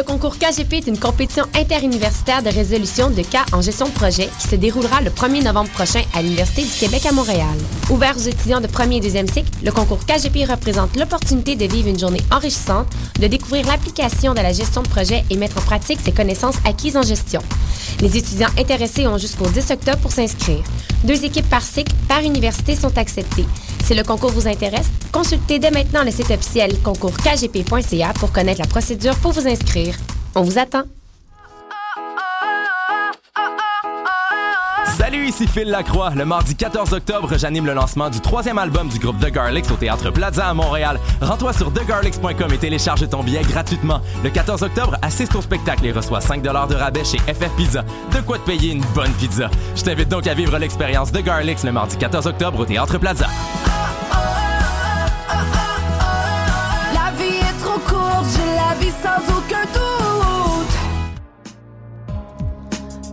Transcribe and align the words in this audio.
Le 0.00 0.06
concours 0.06 0.38
KGP 0.38 0.78
est 0.78 0.86
une 0.86 0.98
compétition 0.98 1.44
interuniversitaire 1.54 2.42
de 2.42 2.48
résolution 2.48 3.10
de 3.10 3.20
cas 3.20 3.44
en 3.52 3.60
gestion 3.60 3.84
de 3.84 3.92
projet 3.92 4.30
qui 4.40 4.48
se 4.48 4.56
déroulera 4.56 5.02
le 5.02 5.10
1er 5.10 5.44
novembre 5.44 5.68
prochain 5.68 6.00
à 6.14 6.22
l'Université 6.22 6.62
du 6.62 6.70
Québec 6.70 7.04
à 7.04 7.12
Montréal. 7.12 7.54
Ouvert 7.90 8.16
aux 8.16 8.20
étudiants 8.20 8.62
de 8.62 8.66
premier 8.66 8.96
et 8.96 9.00
deuxième 9.00 9.28
cycle, 9.28 9.50
le 9.62 9.70
concours 9.70 9.98
KGP 10.06 10.50
représente 10.50 10.96
l'opportunité 10.96 11.54
de 11.54 11.66
vivre 11.66 11.88
une 11.88 11.98
journée 11.98 12.22
enrichissante, 12.30 12.86
de 13.20 13.26
découvrir 13.26 13.66
l'application 13.66 14.32
de 14.32 14.40
la 14.40 14.54
gestion 14.54 14.80
de 14.80 14.88
projet 14.88 15.22
et 15.28 15.36
mettre 15.36 15.58
en 15.58 15.60
pratique 15.66 16.00
ses 16.02 16.12
connaissances 16.12 16.56
acquises 16.64 16.96
en 16.96 17.02
gestion. 17.02 17.42
Les 18.00 18.16
étudiants 18.16 18.48
intéressés 18.58 19.06
ont 19.06 19.18
jusqu'au 19.18 19.48
10 19.48 19.70
octobre 19.70 19.98
pour 19.98 20.12
s'inscrire. 20.12 20.64
Deux 21.04 21.26
équipes 21.26 21.50
par 21.50 21.62
cycle, 21.62 21.92
par 22.08 22.20
université 22.20 22.74
sont 22.74 22.96
acceptées. 22.96 23.44
Si 23.90 23.96
le 23.96 24.04
concours 24.04 24.30
vous 24.30 24.46
intéresse, 24.46 24.88
consultez 25.10 25.58
dès 25.58 25.72
maintenant 25.72 26.04
le 26.04 26.12
site 26.12 26.30
officiel 26.30 26.80
concourskgp.ca 26.80 28.12
pour 28.20 28.30
connaître 28.30 28.60
la 28.60 28.68
procédure 28.68 29.16
pour 29.16 29.32
vous 29.32 29.48
inscrire. 29.48 29.96
On 30.36 30.42
vous 30.42 30.60
attend. 30.60 30.84
Salut, 34.96 35.26
ici 35.26 35.48
Phil 35.48 35.64
Lacroix. 35.64 36.10
Le 36.14 36.24
mardi 36.24 36.54
14 36.54 36.92
octobre, 36.92 37.36
j'anime 37.36 37.66
le 37.66 37.72
lancement 37.72 38.10
du 38.10 38.20
troisième 38.20 38.58
album 38.58 38.88
du 38.88 39.00
groupe 39.00 39.18
The 39.18 39.32
Garlics 39.32 39.68
au 39.72 39.74
Théâtre 39.74 40.12
Plaza 40.12 40.46
à 40.46 40.54
Montréal. 40.54 41.00
Rends-toi 41.20 41.52
sur 41.52 41.72
thegarlics.com 41.72 42.52
et 42.52 42.58
télécharge 42.58 43.08
ton 43.08 43.24
billet 43.24 43.42
gratuitement. 43.42 44.02
Le 44.22 44.30
14 44.30 44.62
octobre, 44.62 44.98
assiste 45.02 45.34
au 45.34 45.42
spectacle 45.42 45.84
et 45.84 45.90
reçois 45.90 46.20
5 46.20 46.42
de 46.42 46.48
rabais 46.48 47.04
chez 47.04 47.18
FF 47.18 47.56
Pizza. 47.56 47.82
De 48.14 48.20
quoi 48.20 48.38
te 48.38 48.46
payer 48.46 48.70
une 48.70 48.84
bonne 48.94 49.12
pizza. 49.14 49.50
Je 49.74 49.82
t'invite 49.82 50.10
donc 50.10 50.28
à 50.28 50.34
vivre 50.34 50.56
l'expérience 50.58 51.10
The 51.10 51.24
Garlics 51.24 51.64
le 51.64 51.72
mardi 51.72 51.96
14 51.96 52.28
octobre 52.28 52.60
au 52.60 52.64
Théâtre 52.64 52.96
Plaza. 52.96 53.26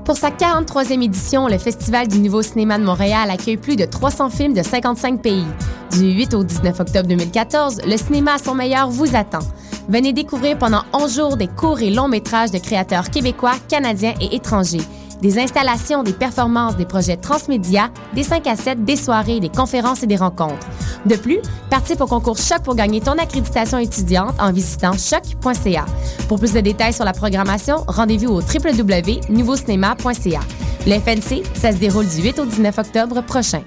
Pour 0.08 0.16
sa 0.16 0.30
43e 0.30 1.04
édition, 1.04 1.48
le 1.48 1.58
Festival 1.58 2.08
du 2.08 2.20
Nouveau 2.20 2.42
Cinéma 2.42 2.80
de 2.80 2.86
Montréal 2.86 3.30
accueille 3.30 3.58
plus 3.58 3.76
de 3.76 3.84
300 3.84 4.30
films 4.30 4.54
de 4.54 4.64
55 4.64 5.22
pays. 5.22 5.46
Du 5.92 6.06
8 6.12 6.34
au 6.34 6.46
19 6.46 6.80
octobre 6.80 7.10
2014, 7.10 7.82
le 7.86 7.98
cinéma 7.98 8.36
à 8.36 8.38
son 8.38 8.56
meilleur 8.56 8.90
vous 8.90 9.16
attend. 9.18 9.46
Venez 9.90 10.14
découvrir 10.14 10.58
pendant 10.58 10.84
11 10.94 11.16
jours 11.16 11.36
des 11.36 11.48
courts 11.48 11.82
et 11.82 11.90
longs 11.90 12.08
métrages 12.08 12.52
de 12.52 12.58
créateurs 12.58 13.10
québécois, 13.10 13.56
canadiens 13.68 14.14
et 14.22 14.34
étrangers. 14.34 14.82
Des 15.22 15.40
installations, 15.40 16.04
des 16.04 16.14
performances, 16.14 16.78
des 16.78 16.86
projets 16.86 17.18
transmédia, 17.18 17.90
des 18.14 18.24
5 18.24 18.48
à 18.48 18.56
7, 18.56 18.86
des 18.86 18.96
soirées, 18.96 19.40
des 19.40 19.50
conférences 19.50 20.04
et 20.04 20.08
des 20.08 20.16
rencontres. 20.16 20.68
De 21.06 21.16
plus, 21.16 21.40
participe 21.70 22.02
au 22.02 22.08
concours 22.08 22.38
Choc 22.38 22.64
pour 22.64 22.76
gagner 22.76 23.02
ton 23.02 23.14
accréditation 23.14 23.78
étudiante 23.78 24.34
en 24.40 24.52
visitant 24.52 24.94
choc.ca. 24.94 25.86
Pour 26.28 26.40
plus 26.40 26.54
de 26.54 26.60
détails 26.60 26.94
sur 26.94 27.06
la 27.06 27.14
programmation, 27.14 27.84
rendez-vous 27.88 28.34
au 28.34 28.42
www.nouveaucinéma.ca. 28.42 30.40
Le 30.86 31.00
FNC, 31.00 31.44
ça 31.54 31.72
se 31.72 31.78
déroule 31.78 32.08
du 32.08 32.22
8 32.22 32.40
au 32.40 32.46
19 32.46 32.78
octobre 32.78 33.22
prochain. 33.22 33.64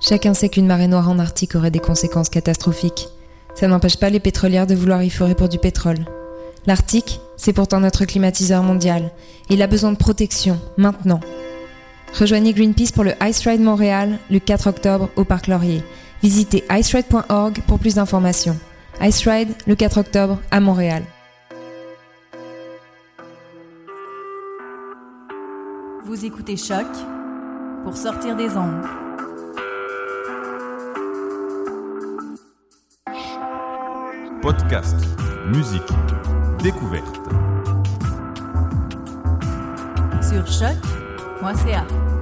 Chacun 0.00 0.34
sait 0.34 0.50
qu'une 0.50 0.66
marée 0.66 0.86
noire 0.86 1.08
en 1.08 1.18
Arctique 1.18 1.54
aurait 1.54 1.70
des 1.70 1.78
conséquences 1.78 2.28
catastrophiques. 2.28 3.08
Ça 3.54 3.68
n'empêche 3.68 3.96
pas 3.96 4.10
les 4.10 4.20
pétrolières 4.20 4.66
de 4.66 4.74
vouloir 4.74 5.02
y 5.02 5.08
forer 5.08 5.34
pour 5.34 5.48
du 5.48 5.58
pétrole. 5.58 6.04
L'Arctique, 6.66 7.20
c'est 7.36 7.52
pourtant 7.52 7.80
notre 7.80 8.04
climatiseur 8.04 8.62
mondial. 8.62 9.12
Il 9.48 9.62
a 9.62 9.66
besoin 9.66 9.92
de 9.92 9.96
protection, 9.96 10.58
maintenant. 10.76 11.20
Rejoignez 12.18 12.52
Greenpeace 12.52 12.92
pour 12.92 13.02
le 13.02 13.12
Ice 13.22 13.44
Ride 13.44 13.60
Montréal 13.60 14.18
le 14.30 14.38
4 14.38 14.68
octobre 14.68 15.10
au 15.16 15.24
Parc 15.24 15.48
Laurier. 15.48 15.82
Visitez 16.22 16.64
iceride.org 16.70 17.60
pour 17.66 17.80
plus 17.80 17.96
d'informations. 17.96 18.56
Ice 19.02 19.26
Ride 19.26 19.48
le 19.66 19.74
4 19.74 19.98
octobre 19.98 20.38
à 20.52 20.60
Montréal. 20.60 21.02
Vous 26.04 26.24
écoutez 26.24 26.56
Choc 26.56 26.86
pour 27.82 27.96
sortir 27.96 28.36
des 28.36 28.56
ondes. 28.56 28.86
Podcast, 34.40 34.96
musique, 35.48 35.82
découverte. 36.62 37.18
Sur 40.22 40.46
choc.ca. 41.40 42.13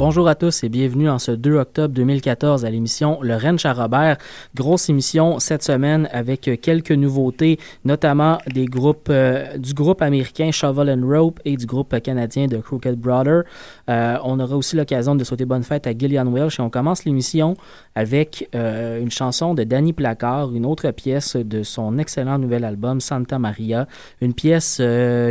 Bonjour 0.00 0.28
à 0.28 0.34
tous 0.34 0.64
et 0.64 0.70
bienvenue 0.70 1.10
en 1.10 1.18
ce 1.18 1.30
2 1.30 1.56
octobre 1.56 1.92
2014 1.94 2.64
à 2.64 2.70
l'émission 2.70 3.18
Le 3.20 3.36
Ranch 3.36 3.66
à 3.66 3.74
Robert. 3.74 4.16
Grosse 4.54 4.88
émission 4.88 5.38
cette 5.40 5.62
semaine 5.62 6.08
avec 6.10 6.50
quelques 6.62 6.92
nouveautés, 6.92 7.58
notamment 7.84 8.38
des 8.50 8.64
groupes, 8.64 9.08
euh, 9.10 9.58
du 9.58 9.74
groupe 9.74 10.00
américain 10.00 10.52
Shovel 10.52 10.88
and 10.88 11.06
Rope 11.06 11.38
et 11.44 11.54
du 11.54 11.66
groupe 11.66 12.00
canadien 12.00 12.46
de 12.46 12.56
Crooked 12.56 12.98
Brother. 12.98 13.42
Euh, 13.90 14.16
on 14.24 14.40
aura 14.40 14.56
aussi 14.56 14.74
l'occasion 14.74 15.16
de 15.16 15.22
souhaiter 15.22 15.44
bonne 15.44 15.64
fête 15.64 15.86
à 15.86 15.92
Gillian 15.92 16.28
Welsh 16.28 16.60
et 16.60 16.62
on 16.62 16.70
commence 16.70 17.04
l'émission 17.04 17.54
avec 17.94 18.48
euh, 18.54 19.02
une 19.02 19.10
chanson 19.10 19.52
de 19.52 19.64
Danny 19.64 19.92
Placard, 19.92 20.54
une 20.54 20.64
autre 20.64 20.90
pièce 20.92 21.36
de 21.36 21.62
son 21.62 21.98
excellent 21.98 22.38
nouvel 22.38 22.64
album 22.64 23.02
Santa 23.02 23.38
Maria, 23.38 23.86
une 24.22 24.32
pièce 24.32 24.80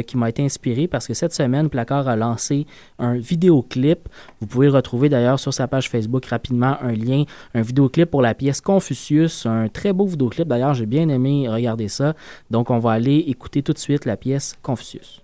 qui 0.06 0.16
m'a 0.16 0.30
été 0.30 0.44
inspirée 0.44 0.88
parce 0.88 1.08
que 1.08 1.16
cette 1.16 1.34
semaine 1.34 1.70
Placard 1.70 2.08
a 2.08 2.16
lancé 2.16 2.68
un 3.00 3.16
vidéoclip. 3.16 4.08
Vous 4.42 4.59
retrouver 4.68 5.10
d'ailleurs 5.10 5.40
sur 5.40 5.54
sa 5.54 5.68
page 5.68 5.90
Facebook 5.90 6.26
rapidement 6.26 6.78
un 6.82 6.92
lien, 6.92 7.24
un 7.54 7.62
vidéoclip 7.62 8.10
pour 8.10 8.22
la 8.22 8.34
pièce 8.34 8.62
Confucius, 8.62 9.46
un 9.46 9.68
très 9.70 9.94
beau 9.94 10.06
vidéoclip 10.06 10.48
d'ailleurs, 10.48 10.74
j'ai 10.74 10.86
bien 10.86 11.08
aimé 11.10 11.48
regarder 11.48 11.88
ça. 11.88 12.14
Donc 12.52 12.70
on 12.70 12.80
va 12.80 12.92
aller 12.92 13.24
écouter 13.28 13.64
tout 13.64 13.74
de 13.74 13.78
suite 13.78 14.06
la 14.06 14.18
pièce 14.18 14.56
Confucius. 14.62 15.22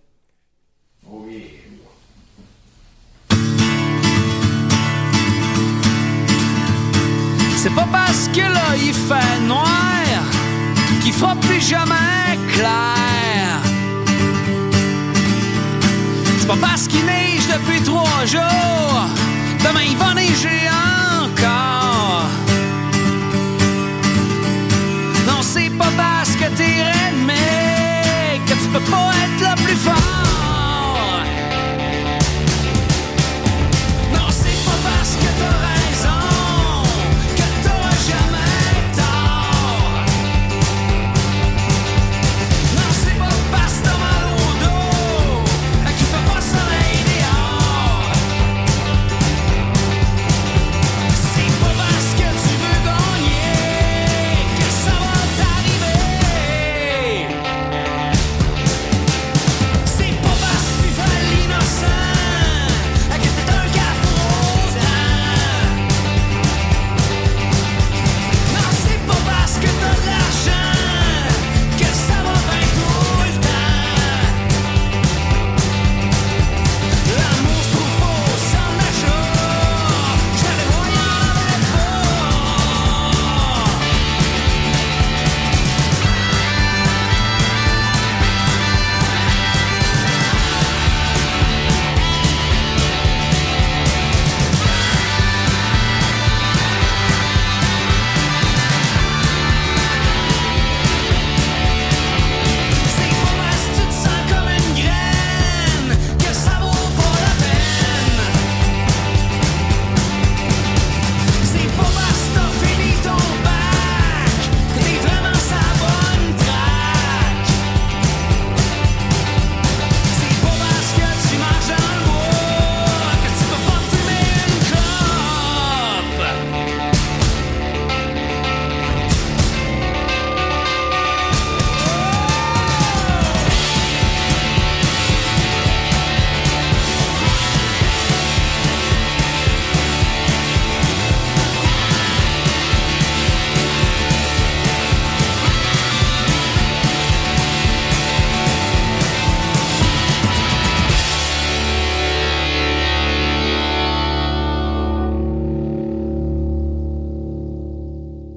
C'est 7.58 7.74
pas 7.74 7.88
parce 7.92 8.28
que 8.30 8.42
là 8.42 8.76
il 8.78 8.94
fait 8.94 9.48
noir 9.48 9.86
qu'il 11.04 11.14
fera 11.14 11.36
plus 11.36 11.62
jamais 11.62 12.38
clair. 12.54 13.75
C'est 16.48 16.60
pas 16.60 16.68
parce 16.68 16.88
qu'il 16.88 17.04
neige 17.04 17.48
depuis 17.48 17.82
trois 17.82 18.24
jours, 18.24 19.10
demain 19.68 19.82
il 19.84 19.98
va 19.98 20.14
neiger 20.14 20.70
encore. 21.24 22.30
Non, 25.26 25.42
c'est 25.42 25.72
pas 25.72 25.90
parce 25.98 26.36
que 26.36 26.46
t'es 26.56 26.84
mais 27.26 28.40
que 28.46 28.54
tu 28.54 28.70
peux 28.72 28.92
pas 28.92 29.12
être 29.24 29.58
le 29.58 29.64
plus 29.64 29.76
fort. 29.76 30.15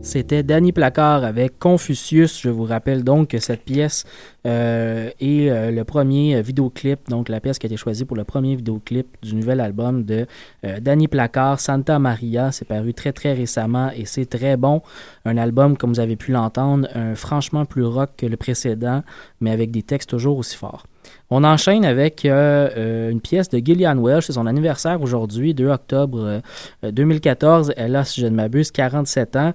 C'était 0.08 0.42
Danny 0.42 0.72
Placard 0.72 1.22
avec 1.22 1.58
Confucius. 1.58 2.40
Je 2.40 2.48
vous 2.48 2.64
rappelle 2.64 3.04
donc 3.04 3.28
que 3.28 3.38
cette 3.38 3.62
pièce 3.62 4.06
euh, 4.46 5.10
est 5.20 5.50
euh, 5.50 5.70
le 5.70 5.84
premier 5.84 6.40
vidéoclip, 6.40 7.10
donc 7.10 7.28
la 7.28 7.40
pièce 7.40 7.58
qui 7.58 7.66
a 7.66 7.68
été 7.68 7.76
choisie 7.76 8.06
pour 8.06 8.16
le 8.16 8.24
premier 8.24 8.56
vidéoclip 8.56 9.06
du 9.20 9.34
nouvel 9.34 9.60
album 9.60 10.04
de 10.04 10.26
euh, 10.64 10.80
Danny 10.80 11.08
Placard, 11.08 11.60
Santa 11.60 11.98
Maria. 11.98 12.52
C'est 12.52 12.64
paru 12.64 12.94
très 12.94 13.12
très 13.12 13.34
récemment 13.34 13.90
et 13.94 14.06
c'est 14.06 14.24
très 14.24 14.56
bon. 14.56 14.80
Un 15.26 15.36
album, 15.36 15.76
comme 15.76 15.92
vous 15.92 16.00
avez 16.00 16.16
pu 16.16 16.32
l'entendre, 16.32 16.88
franchement 17.14 17.66
plus 17.66 17.84
rock 17.84 18.12
que 18.16 18.24
le 18.24 18.38
précédent, 18.38 19.02
mais 19.42 19.50
avec 19.50 19.70
des 19.70 19.82
textes 19.82 20.08
toujours 20.08 20.38
aussi 20.38 20.56
forts. 20.56 20.86
On 21.30 21.44
enchaîne 21.44 21.84
avec 21.84 22.24
euh, 22.24 22.70
euh, 22.76 23.10
une 23.10 23.20
pièce 23.20 23.50
de 23.50 23.58
Gillian 23.58 23.98
Welsh. 23.98 24.26
C'est 24.26 24.32
son 24.32 24.46
anniversaire 24.46 25.02
aujourd'hui, 25.02 25.52
2 25.52 25.68
octobre 25.68 26.40
2014. 26.82 27.70
Euh, 27.70 27.72
Elle 27.76 27.96
a, 27.96 28.04
si 28.04 28.20
je 28.20 28.26
ne 28.26 28.34
m'abuse, 28.34 28.70
47 28.70 29.36
ans. 29.36 29.52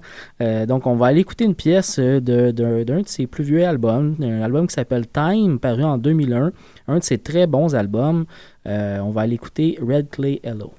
donc, 0.66 0.86
on 0.86 0.94
va 0.94 1.06
aller 1.06 1.20
écouter 1.20 1.44
une 1.44 1.54
pièce 1.54 1.98
d'un 1.98 2.20
de, 2.20 2.84
de, 2.84 3.02
ses 3.06 3.26
plus 3.26 3.44
vieux 3.44 3.66
albums, 3.66 4.16
un 4.22 4.42
album 4.42 4.66
qui 4.66 4.74
s'appelle 4.74 5.06
Time, 5.08 5.58
paru 5.58 5.84
en 5.84 5.98
2001. 5.98 6.52
Un 6.86 6.98
de 6.98 7.04
ses 7.04 7.18
très 7.18 7.46
bons 7.46 7.74
albums. 7.74 8.24
on 8.66 9.10
va 9.10 9.22
aller 9.22 9.34
écouter 9.34 9.78
Red 9.82 10.10
Clay 10.10 10.40
Hello. 10.44 10.72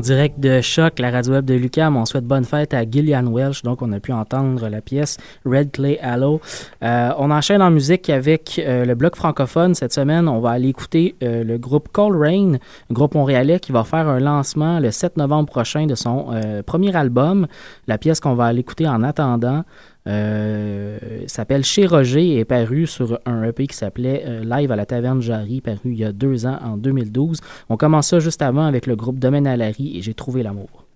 Direct 0.00 0.40
de 0.40 0.60
Choc, 0.60 0.98
la 0.98 1.10
radio 1.10 1.34
web 1.34 1.44
de 1.44 1.54
Lucam. 1.54 1.96
On 1.96 2.04
souhaite 2.04 2.24
bonne 2.24 2.44
fête 2.44 2.74
à 2.74 2.82
Gillian 2.82 3.26
Welsh. 3.26 3.62
Donc, 3.62 3.82
on 3.82 3.92
a 3.92 4.00
pu 4.00 4.12
entendre 4.12 4.68
la 4.68 4.80
pièce 4.80 5.16
Red 5.44 5.72
Clay 5.72 5.98
Halo. 6.00 6.40
Euh, 6.82 7.10
on 7.18 7.30
enchaîne 7.30 7.62
en 7.62 7.70
musique 7.70 8.10
avec 8.10 8.58
euh, 8.58 8.84
le 8.84 8.94
bloc 8.94 9.16
francophone. 9.16 9.74
Cette 9.74 9.92
semaine, 9.92 10.28
on 10.28 10.40
va 10.40 10.50
aller 10.50 10.68
écouter 10.68 11.14
euh, 11.22 11.44
le 11.44 11.58
groupe 11.58 11.88
Cold 11.92 12.16
Rain, 12.20 12.58
groupe 12.90 13.14
montréalais 13.14 13.60
qui 13.60 13.72
va 13.72 13.84
faire 13.84 14.08
un 14.08 14.20
lancement 14.20 14.80
le 14.80 14.90
7 14.90 15.16
novembre 15.16 15.48
prochain 15.48 15.86
de 15.86 15.94
son 15.94 16.26
premier 16.66 16.94
album. 16.96 17.46
La 17.86 17.98
pièce 17.98 18.20
qu'on 18.20 18.34
va 18.34 18.46
aller 18.46 18.60
écouter 18.60 18.88
en 18.88 19.02
attendant, 19.02 19.64
euh, 20.06 20.98
s'appelle 21.26 21.64
Chez 21.64 21.86
Roger 21.86 22.26
et 22.26 22.38
est 22.40 22.44
paru 22.44 22.86
sur 22.86 23.18
un 23.26 23.44
EP 23.44 23.66
qui 23.66 23.76
s'appelait 23.76 24.24
euh, 24.26 24.44
Live 24.44 24.72
à 24.72 24.76
la 24.76 24.86
Taverne 24.86 25.20
Jarry, 25.20 25.60
paru 25.60 25.78
il 25.84 25.98
y 25.98 26.04
a 26.04 26.12
deux 26.12 26.46
ans, 26.46 26.58
en 26.62 26.76
2012. 26.76 27.40
On 27.68 27.76
commence 27.76 28.08
ça 28.08 28.18
juste 28.18 28.42
avant 28.42 28.66
avec 28.66 28.86
le 28.86 28.96
groupe 28.96 29.18
Domaine 29.18 29.46
à 29.46 29.56
Larry 29.56 29.98
et 29.98 30.02
j'ai 30.02 30.14
trouvé 30.14 30.42
l'amour. 30.42 30.86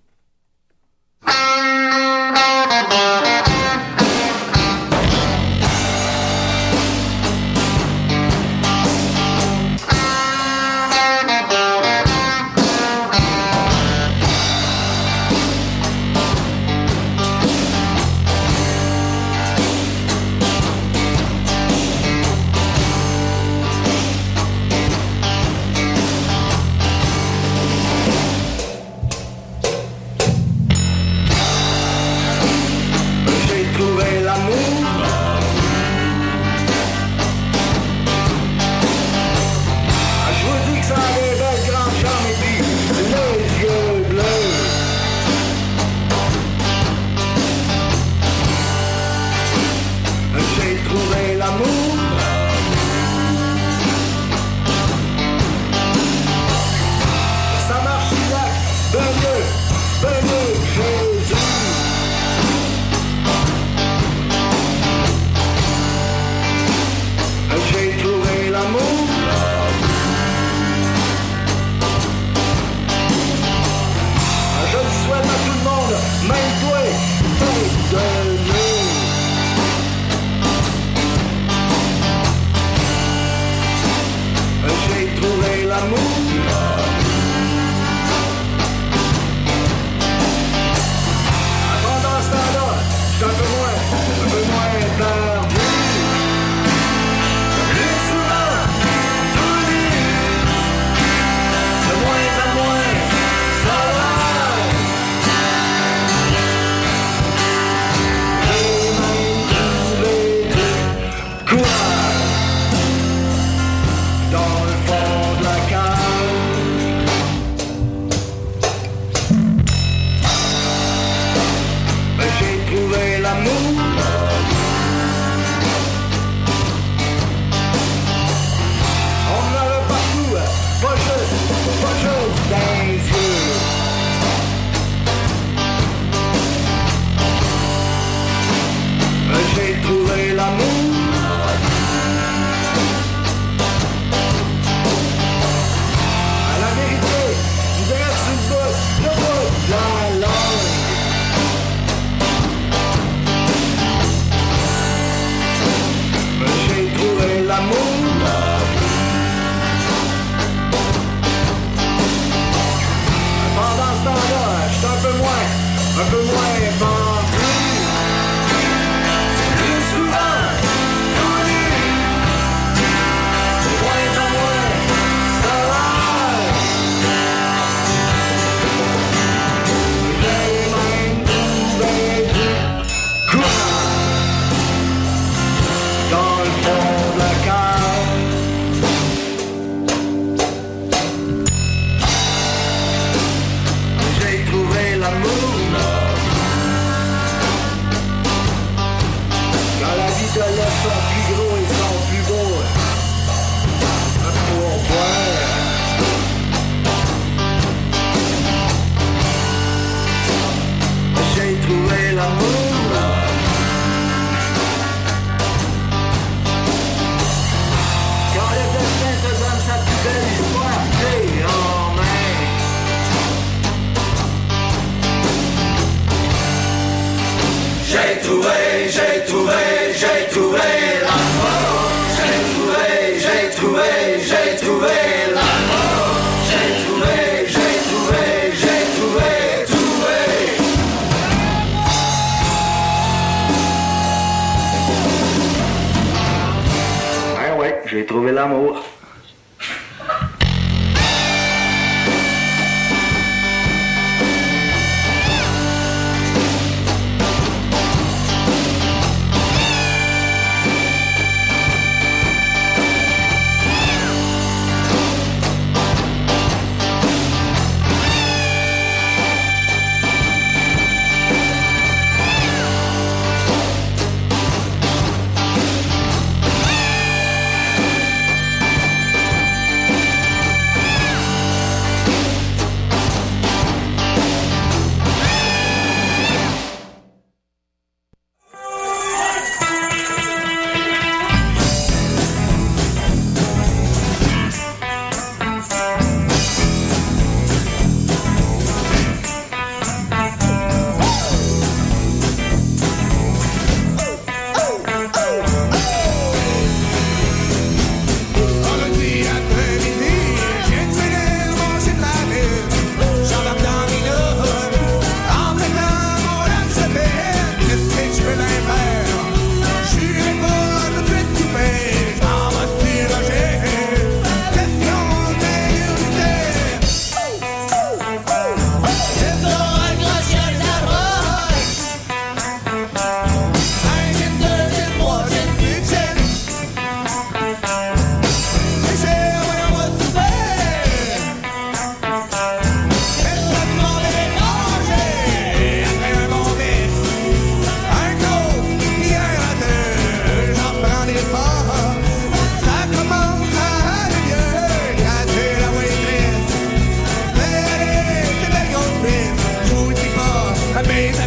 J'ai 247.85 248.05
trouvé 248.05 248.31
l'amour. 248.31 248.83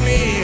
me. 0.00 0.37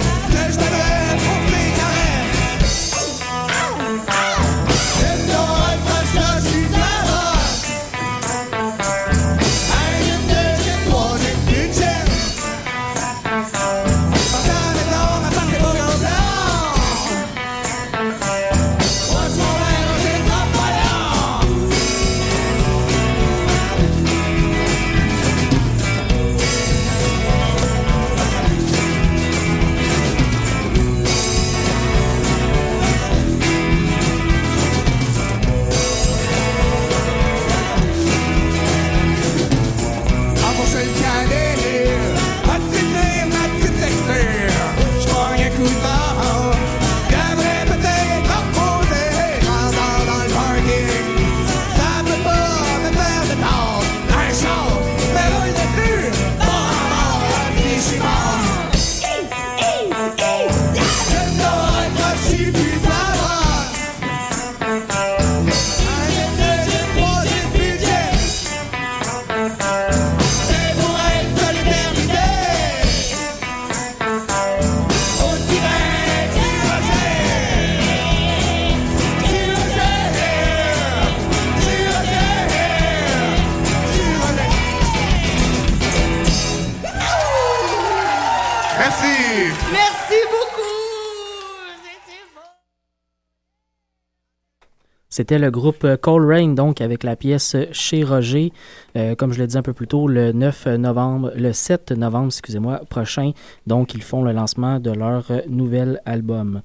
C'était 95.24 95.38
le 95.38 95.50
groupe 95.50 95.86
Cold 96.02 96.28
Rain, 96.28 96.48
donc, 96.48 96.82
avec 96.82 97.02
la 97.02 97.16
pièce 97.16 97.56
Chez 97.72 98.04
Roger, 98.04 98.52
euh, 98.96 99.14
comme 99.14 99.32
je 99.32 99.40
l'ai 99.40 99.46
dit 99.46 99.56
un 99.56 99.62
peu 99.62 99.72
plus 99.72 99.86
tôt, 99.86 100.06
le 100.06 100.32
9 100.32 100.66
novembre, 100.78 101.32
le 101.36 101.52
7 101.52 101.92
novembre, 101.92 102.26
excusez-moi, 102.26 102.82
prochain. 102.88 103.32
Donc, 103.66 103.94
ils 103.94 104.02
font 104.02 104.22
le 104.22 104.32
lancement 104.32 104.78
de 104.78 104.90
leur 104.90 105.24
nouvel 105.48 106.00
album. 106.04 106.62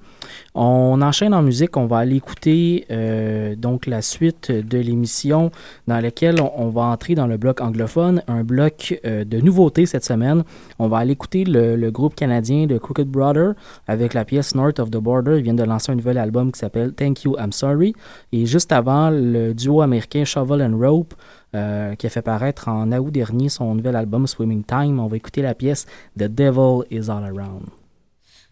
On 0.54 1.00
enchaîne 1.02 1.34
en 1.34 1.42
musique, 1.42 1.76
on 1.76 1.86
va 1.86 1.98
aller 1.98 2.16
écouter 2.16 2.86
euh, 2.90 3.54
donc 3.56 3.86
la 3.86 4.02
suite 4.02 4.50
de 4.50 4.78
l'émission 4.78 5.50
dans 5.86 6.00
laquelle 6.00 6.36
on, 6.40 6.68
va 6.68 6.82
entrer 6.82 7.14
dans 7.14 7.26
le 7.26 7.36
bloc 7.36 7.60
anglophone, 7.60 8.22
un 8.28 8.44
bloc 8.44 9.00
euh, 9.04 9.24
de 9.24 9.40
nouveautés 9.40 9.86
cette 9.86 10.04
semaine. 10.04 10.44
On 10.78 10.88
va 10.88 10.98
aller 10.98 11.12
écouter 11.12 11.44
le, 11.44 11.76
le, 11.76 11.90
groupe 11.90 12.14
canadien 12.14 12.66
de 12.66 12.78
Crooked 12.78 13.08
Brother 13.08 13.54
avec 13.88 14.14
la 14.14 14.24
pièce 14.24 14.54
North 14.54 14.78
of 14.78 14.90
the 14.90 14.98
Border. 14.98 15.36
Ils 15.38 15.42
viennent 15.42 15.56
de 15.56 15.64
lancer 15.64 15.90
un 15.90 15.96
nouvel 15.96 16.18
album 16.18 16.52
qui 16.52 16.60
s'appelle 16.60 16.92
Thank 16.92 17.24
You, 17.24 17.36
I'm 17.38 17.52
Sorry. 17.52 17.94
Et 18.32 18.46
juste 18.46 18.70
avant, 18.72 19.10
le 19.10 19.52
duo 19.52 19.82
américain 19.82 20.24
Shovel 20.24 20.62
and 20.62 20.78
Rope, 20.78 21.14
euh, 21.54 21.94
qui 21.94 22.06
a 22.06 22.10
fait 22.10 22.22
paraître 22.22 22.68
en 22.68 22.90
août 22.92 23.10
dernier 23.10 23.48
son 23.48 23.74
nouvel 23.74 23.96
album 23.96 24.26
Swimming 24.26 24.64
Time. 24.64 25.00
On 25.00 25.06
va 25.06 25.16
écouter 25.16 25.42
la 25.42 25.54
pièce 25.54 25.86
The 26.18 26.24
Devil 26.24 26.84
is 26.90 27.10
All 27.10 27.24
Around. 27.24 27.66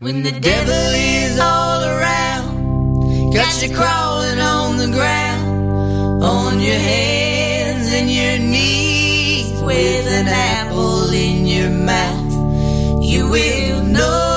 When 0.00 0.22
the 0.22 0.30
devil 0.30 0.94
is 0.94 1.40
all 1.40 1.82
around, 1.82 3.32
got 3.32 3.60
you 3.60 3.74
crawling 3.74 4.38
on 4.38 4.76
the 4.76 4.86
ground, 4.86 6.22
on 6.22 6.60
your 6.60 6.78
hands 6.78 7.92
and 7.92 8.08
your 8.08 8.38
knees, 8.38 9.60
with 9.60 10.06
an 10.06 10.28
apple 10.28 11.12
in 11.12 11.48
your 11.48 11.70
mouth, 11.70 13.02
you 13.02 13.28
will 13.28 13.82
know. 13.82 14.27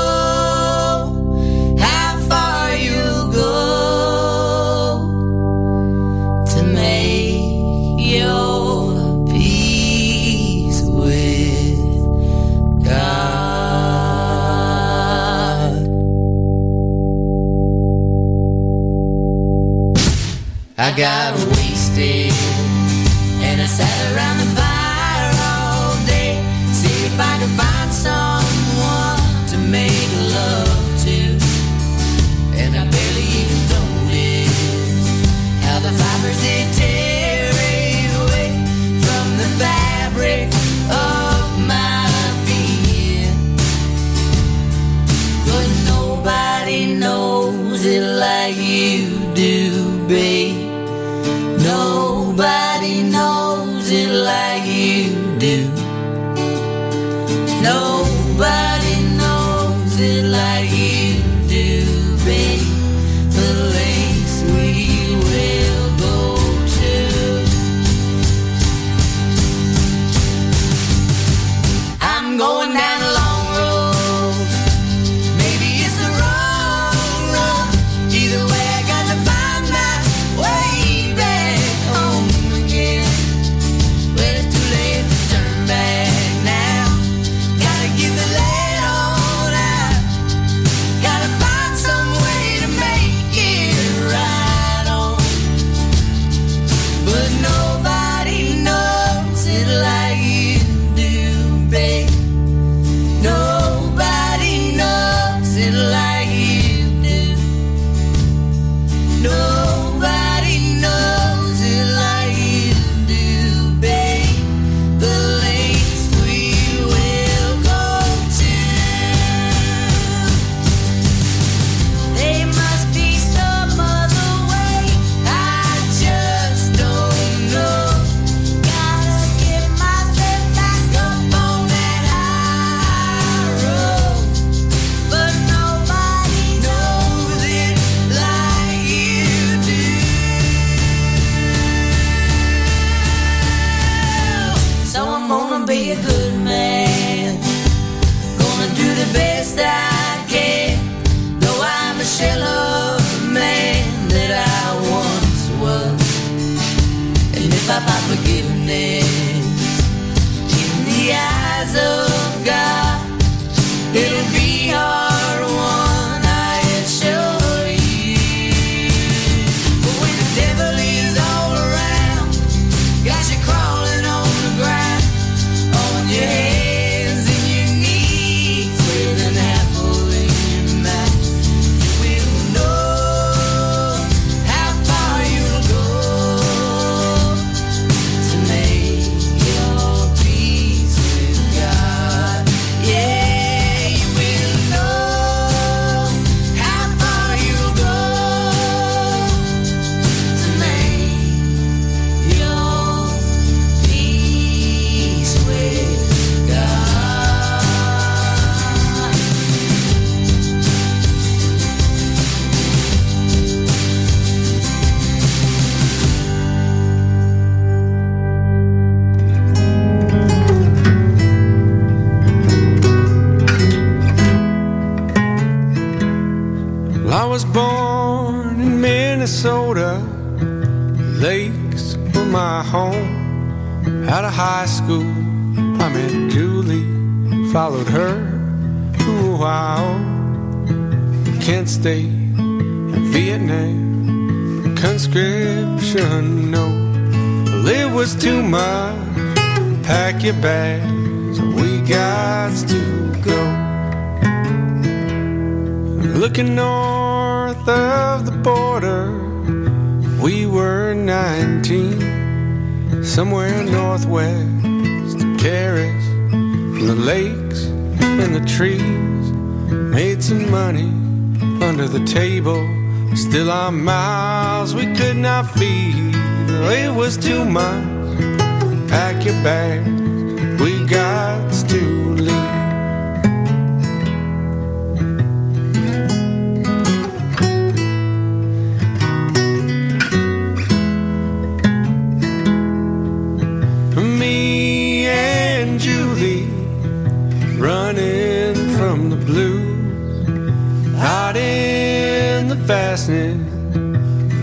I 20.84 20.90
got 20.98 21.38
wasted 21.56 22.31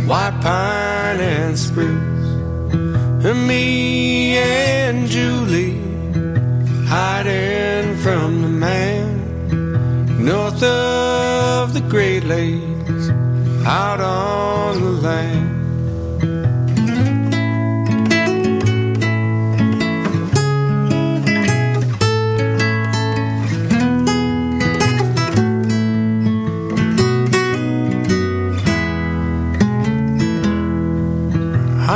white 0.08 0.40
pine 0.40 1.20
and 1.20 1.58
spruce. 1.58 2.28
And 3.26 3.46
me 3.46 4.38
and 4.38 5.06
Julie 5.06 5.76
hiding 6.86 7.94
from 7.98 8.40
the 8.40 8.48
man 8.48 10.24
north 10.24 10.62
of 10.62 11.74
the 11.74 11.82
Great 11.82 12.24
Lakes 12.24 13.10
out 13.66 14.00
on 14.00 14.80
the 14.80 14.92
land. 14.92 15.37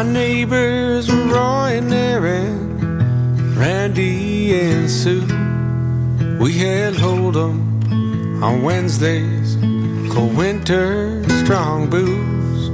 Our 0.02 0.08
neighbors 0.08 1.08
were 1.08 1.28
Roy 1.28 1.78
and 1.78 1.94
Aaron, 1.94 3.54
Randy 3.56 4.52
and 4.52 4.90
Sue. 4.90 5.20
We 6.40 6.58
had 6.58 6.94
Hold'em 6.94 8.42
on 8.42 8.62
Wednesdays, 8.64 9.54
cold 10.12 10.36
winter, 10.36 11.22
strong 11.44 11.88
booze. 11.88 12.68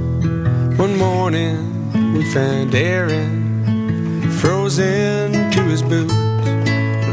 One 0.79 0.97
morning 0.97 2.15
we 2.15 2.23
found 2.33 2.73
Aaron 2.73 4.31
frozen 4.39 5.51
to 5.51 5.61
his 5.65 5.83
boots. 5.83 6.11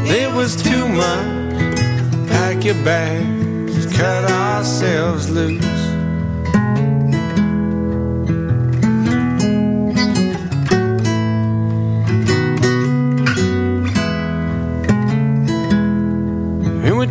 It 0.09 0.33
was 0.33 0.55
too 0.55 0.87
much. 0.87 2.27
Pack 2.27 2.65
your 2.65 2.83
bags, 2.83 3.85
cut 3.95 4.23
ourselves 4.31 5.29
loose. 5.29 5.76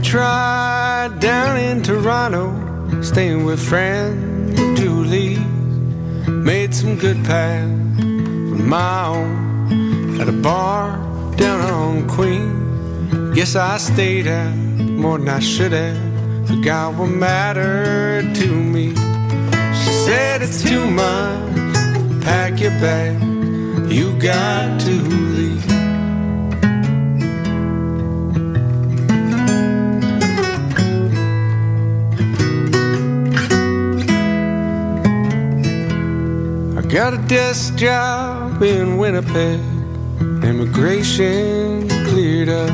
Tried 0.03 1.19
down 1.21 1.57
in 1.57 1.83
Toronto, 1.83 2.53
staying 3.03 3.45
with 3.45 3.61
friends 3.61 4.59
of 4.61 4.77
Julie's. 4.77 5.39
Made 6.29 6.75
some 6.75 6.97
good 6.97 7.25
pals 7.25 7.71
with 8.01 8.65
my 8.65 9.07
own 9.09 10.21
at 10.21 10.29
a 10.29 10.33
bar 10.33 10.97
down 11.37 11.61
on 11.61 12.09
Queen. 12.09 13.33
Guess 13.35 13.57
I 13.57 13.79
stayed 13.79 14.27
out 14.27 14.55
more 14.55 15.19
than 15.19 15.29
I 15.29 15.41
should 15.41 15.73
have. 15.73 16.49
Forgot 16.49 16.95
what 16.95 17.11
mattered 17.11 18.35
to 18.35 18.47
me. 18.47 18.95
She 19.81 19.91
said 20.07 20.43
it's 20.43 20.63
too 20.63 20.89
much. 20.89 22.23
Pack 22.23 22.61
your 22.61 22.71
bag, 22.83 23.21
you 23.91 24.17
got 24.19 24.81
to 24.81 24.91
leave. 24.91 25.76
Got 36.89 37.15
a 37.15 37.19
desk 37.27 37.75
job 37.77 38.63
in 38.63 38.97
Winnipeg. 38.97 39.61
Immigration 40.45 41.89
cleared 42.07 42.49
up. 42.49 42.71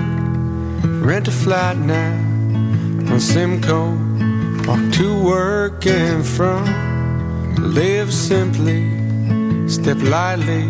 Rent 1.05 1.29
a 1.29 1.31
flat 1.31 1.79
now 1.79 2.13
on 3.13 3.21
Simcoe. 3.21 3.97
Walk 4.67 4.93
to 4.95 5.23
work 5.25 5.87
and 5.87 6.27
from. 6.27 6.65
Live 7.57 8.13
simply, 8.13 8.83
step 9.69 9.99
lightly. 10.03 10.65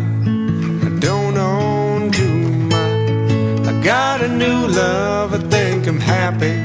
I 0.85 0.89
don't 0.99 1.37
own 1.37 2.11
too 2.11 2.47
much. 2.71 3.67
I 3.67 3.81
got 3.83 4.21
a 4.21 4.29
new 4.29 4.67
love. 4.67 5.33
I 5.33 5.39
think 5.49 5.87
I'm 5.87 5.99
happy. 5.99 6.59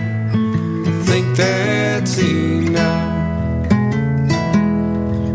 I 0.89 1.03
think 1.05 1.37
that's 1.37 2.19
enough. 2.19 3.08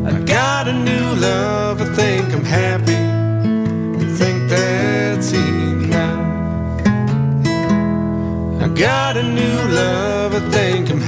I 0.05 0.19
got 0.25 0.67
a 0.67 0.73
new 0.73 1.15
love, 1.15 1.81
I 1.81 1.85
think 1.95 2.33
I'm 2.33 2.43
happy. 2.43 3.01
I 4.03 4.07
think 4.19 4.49
that's 4.49 5.31
enough. 5.31 6.19
I 8.61 8.67
got 8.67 9.15
a 9.17 9.23
new 9.23 9.57
love, 9.79 10.33
I 10.33 10.41
think 10.51 10.89
I'm 10.89 10.99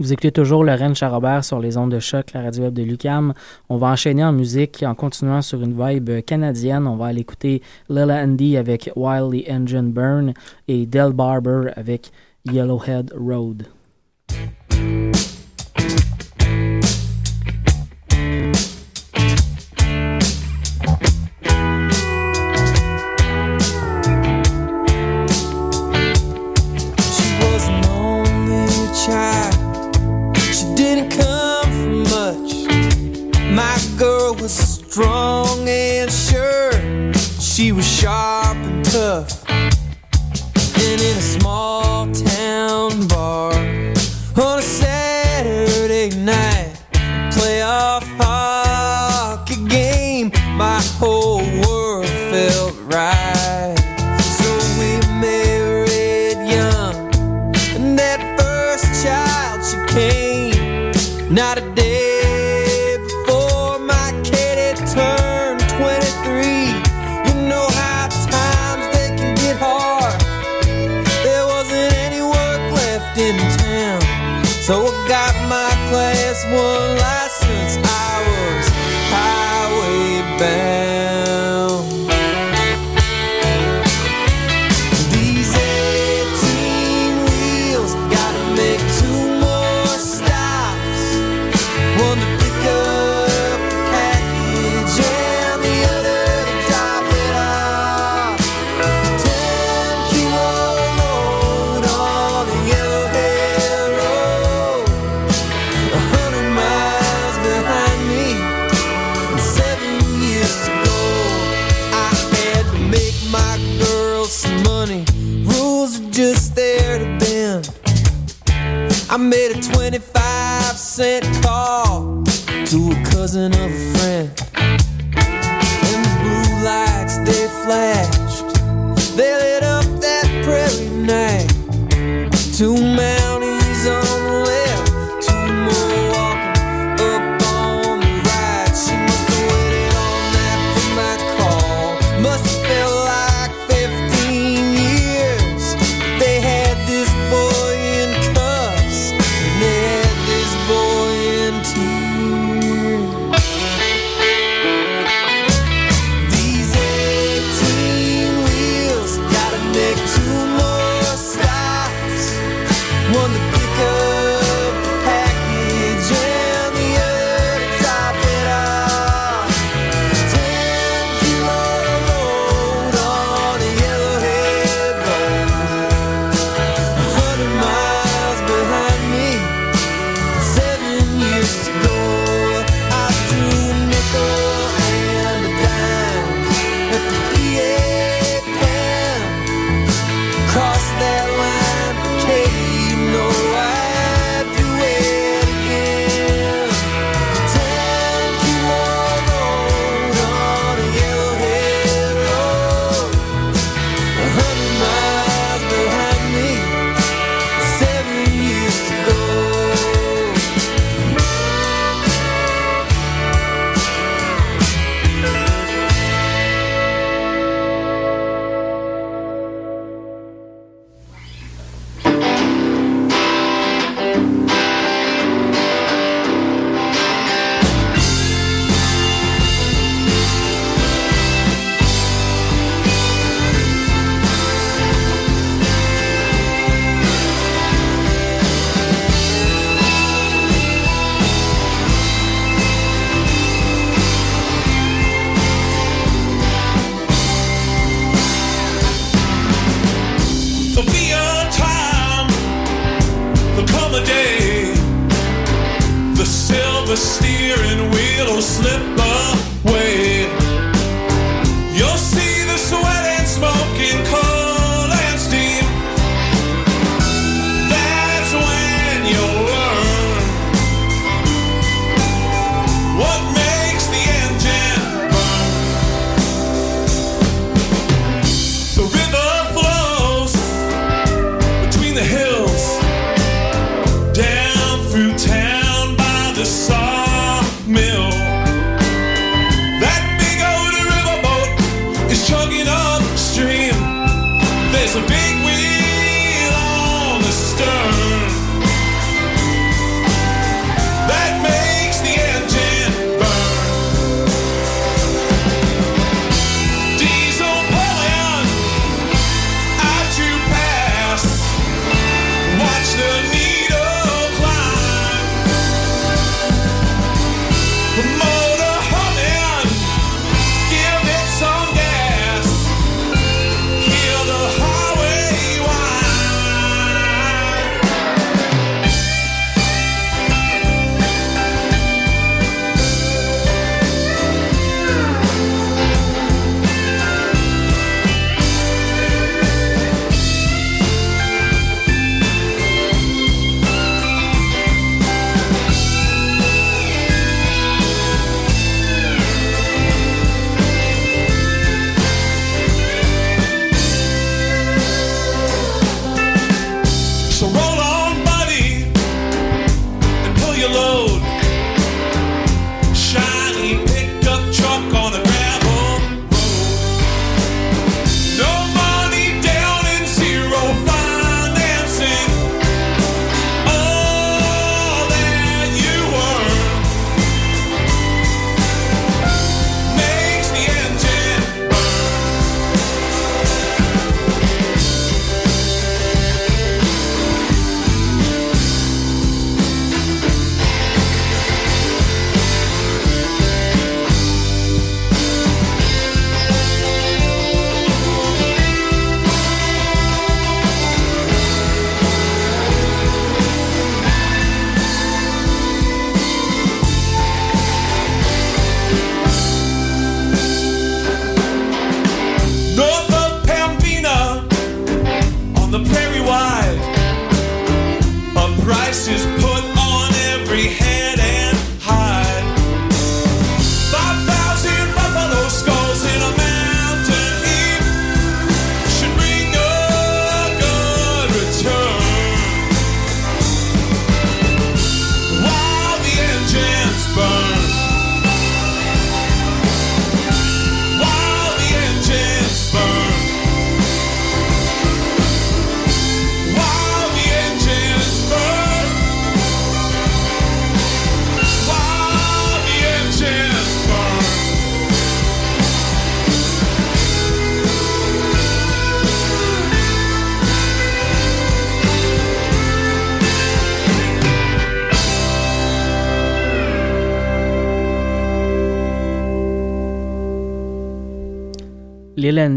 Vous 0.00 0.14
écoutez 0.14 0.32
toujours 0.32 0.64
Lorraine 0.64 0.94
Charrobert 0.94 1.44
sur 1.44 1.60
les 1.60 1.76
ondes 1.76 1.92
de 1.92 1.98
choc, 1.98 2.32
la 2.32 2.40
radio 2.40 2.64
web 2.64 2.72
de 2.72 2.82
Lucam. 2.82 3.34
On 3.68 3.76
va 3.76 3.88
enchaîner 3.88 4.24
en 4.24 4.32
musique 4.32 4.82
en 4.82 4.94
continuant 4.94 5.42
sur 5.42 5.60
une 5.60 5.74
vibe 5.78 6.24
canadienne. 6.24 6.86
On 6.86 6.96
va 6.96 7.08
aller 7.08 7.20
écouter 7.20 7.60
Lila 7.90 8.24
Andy 8.24 8.56
avec 8.56 8.90
While 8.96 9.28
the 9.30 9.50
Engine 9.50 9.92
Burn 9.92 10.32
et 10.68 10.86
Del 10.86 11.12
Barber 11.12 11.70
avec 11.76 12.12
Yellowhead 12.46 13.12
Road. 13.14 13.64
Strong 34.90 35.68
and 35.68 36.10
sure. 36.10 36.72
She 37.40 37.70
was 37.70 37.86
sharp 37.86 38.56
and 38.56 38.84
tough. 38.84 39.48
And 39.48 41.00
in 41.00 41.16
a 41.16 41.20
small 41.20 42.10
town 42.12 43.06
bar 43.06 43.52
so 74.70 74.86
I 74.86 75.08
got 75.08 75.29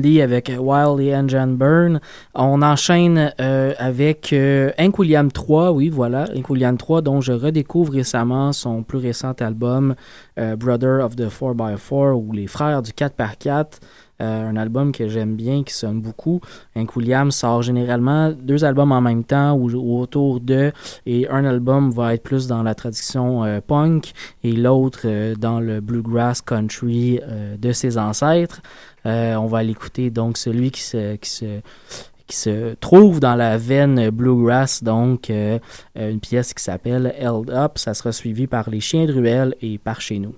Avec 0.03 0.51
Wild 0.59 1.15
and 1.15 1.29
John 1.29 1.55
Byrne. 1.55 2.01
On 2.35 2.61
enchaîne 2.61 3.31
euh, 3.39 3.73
avec 3.77 4.33
euh, 4.33 4.69
Hank 4.77 4.99
William 4.99 5.31
3, 5.31 5.71
oui, 5.71 5.87
voilà, 5.87 6.25
Hank 6.35 6.49
William 6.49 6.75
3, 6.75 7.01
dont 7.01 7.21
je 7.21 7.31
redécouvre 7.31 7.93
récemment 7.93 8.51
son 8.51 8.83
plus 8.83 8.97
récent 8.97 9.31
album 9.39 9.95
euh, 10.37 10.57
Brother 10.57 11.05
of 11.05 11.15
the 11.15 11.29
4x4 11.29 12.15
ou 12.15 12.33
Les 12.33 12.47
Frères 12.47 12.81
du 12.81 12.91
4x4. 12.91 13.79
Euh, 14.21 14.49
un 14.49 14.55
album 14.57 14.91
que 14.91 15.07
j'aime 15.07 15.35
bien, 15.35 15.63
qui 15.63 15.73
sonne 15.73 15.99
beaucoup. 15.99 16.39
Hank 16.75 16.95
Williams 16.95 17.35
sort 17.35 17.63
généralement 17.63 18.31
deux 18.31 18.63
albums 18.63 18.91
en 18.91 19.01
même 19.01 19.23
temps 19.23 19.53
ou, 19.53 19.99
autour 19.99 20.39
de, 20.39 20.71
et 21.05 21.27
un 21.29 21.45
album 21.45 21.91
va 21.91 22.13
être 22.13 22.23
plus 22.23 22.45
dans 22.47 22.61
la 22.61 22.75
tradition 22.75 23.41
punk 23.65 24.13
et 24.43 24.51
l'autre 24.51 25.33
dans 25.35 25.59
le 25.59 25.81
bluegrass 25.81 26.41
country 26.41 27.19
de 27.57 27.71
ses 27.71 27.97
ancêtres. 27.97 28.61
Euh, 29.05 29.35
on 29.35 29.47
va 29.47 29.63
l'écouter. 29.63 30.09
Donc, 30.09 30.37
celui 30.37 30.71
qui 30.71 30.81
se, 30.81 31.15
qui 31.15 31.29
se 31.29 31.61
qui 32.25 32.37
se 32.37 32.75
trouve 32.75 33.19
dans 33.19 33.35
la 33.35 33.57
veine 33.57 34.09
bluegrass, 34.09 34.81
donc 34.81 35.29
euh, 35.29 35.59
une 35.95 36.21
pièce 36.21 36.53
qui 36.53 36.63
s'appelle 36.63 37.13
Held 37.17 37.49
Up. 37.49 37.77
Ça 37.77 37.93
sera 37.93 38.13
suivi 38.13 38.47
par 38.47 38.69
Les 38.69 38.79
Chiens 38.79 39.05
de 39.05 39.13
Ruelle 39.13 39.55
et 39.61 39.77
par 39.77 39.99
Chez 39.99 40.19
nous. 40.19 40.33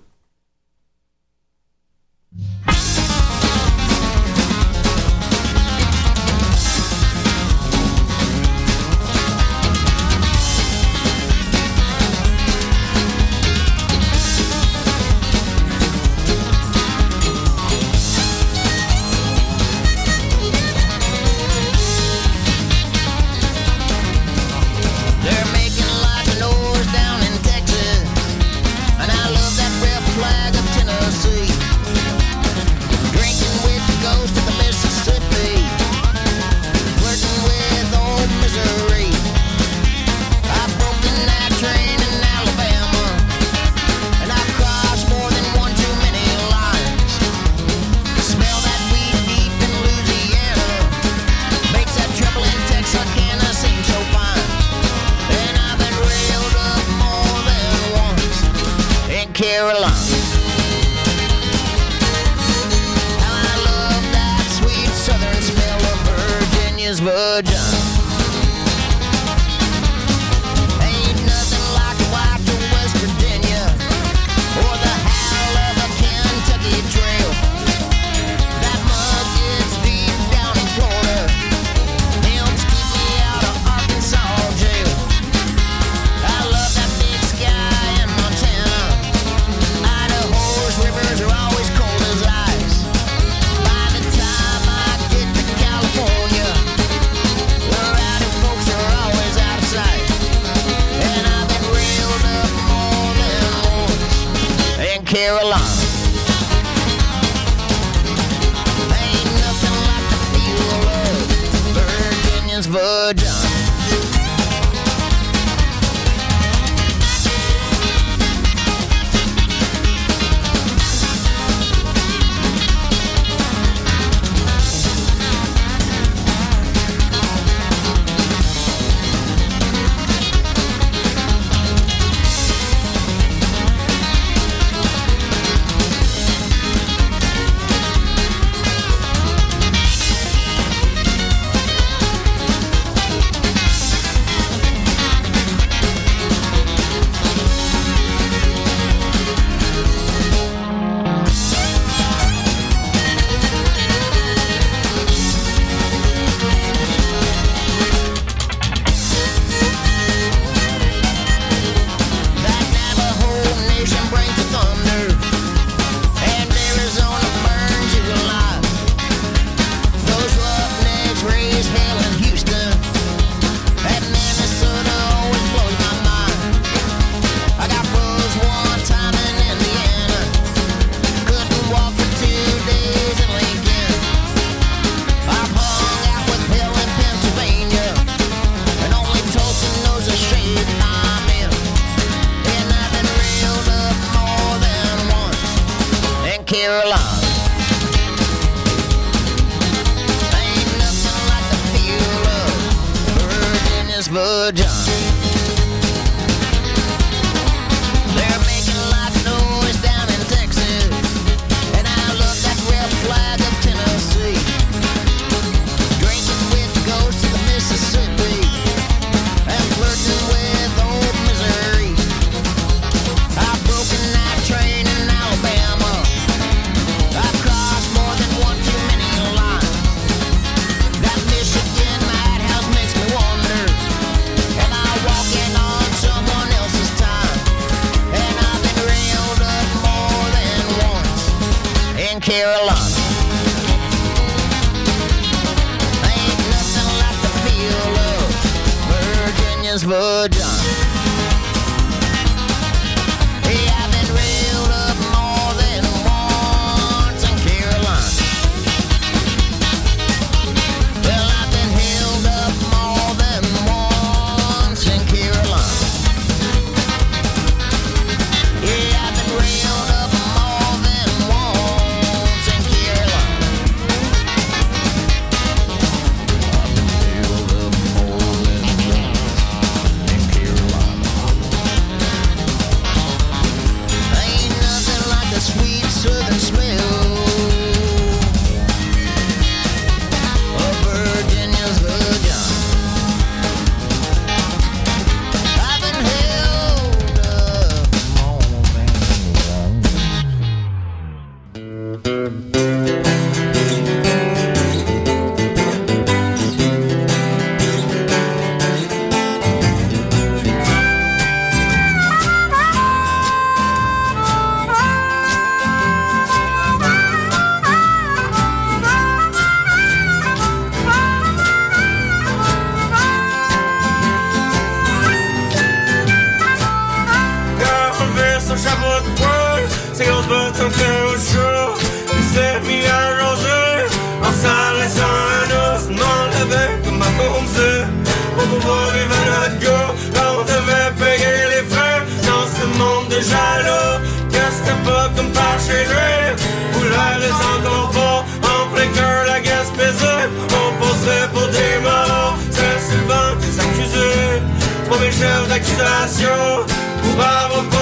D'accusation, 355.78 356.66
pour 357.02 357.24
avoir 357.24 357.75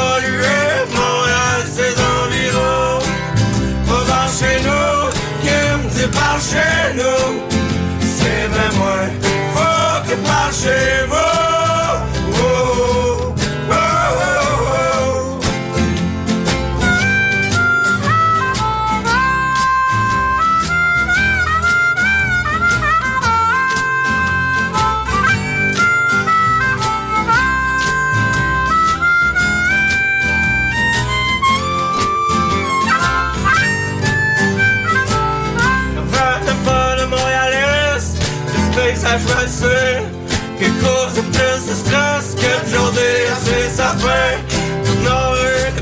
de 41.74 41.78
stress 41.78 42.36
que 42.36 42.70
journée 42.70 43.26
à 43.32 43.36
ses 43.36 43.70
sapins. 43.76 44.38
Tout 44.86 45.00
nord 45.04 45.36
de 45.36 45.82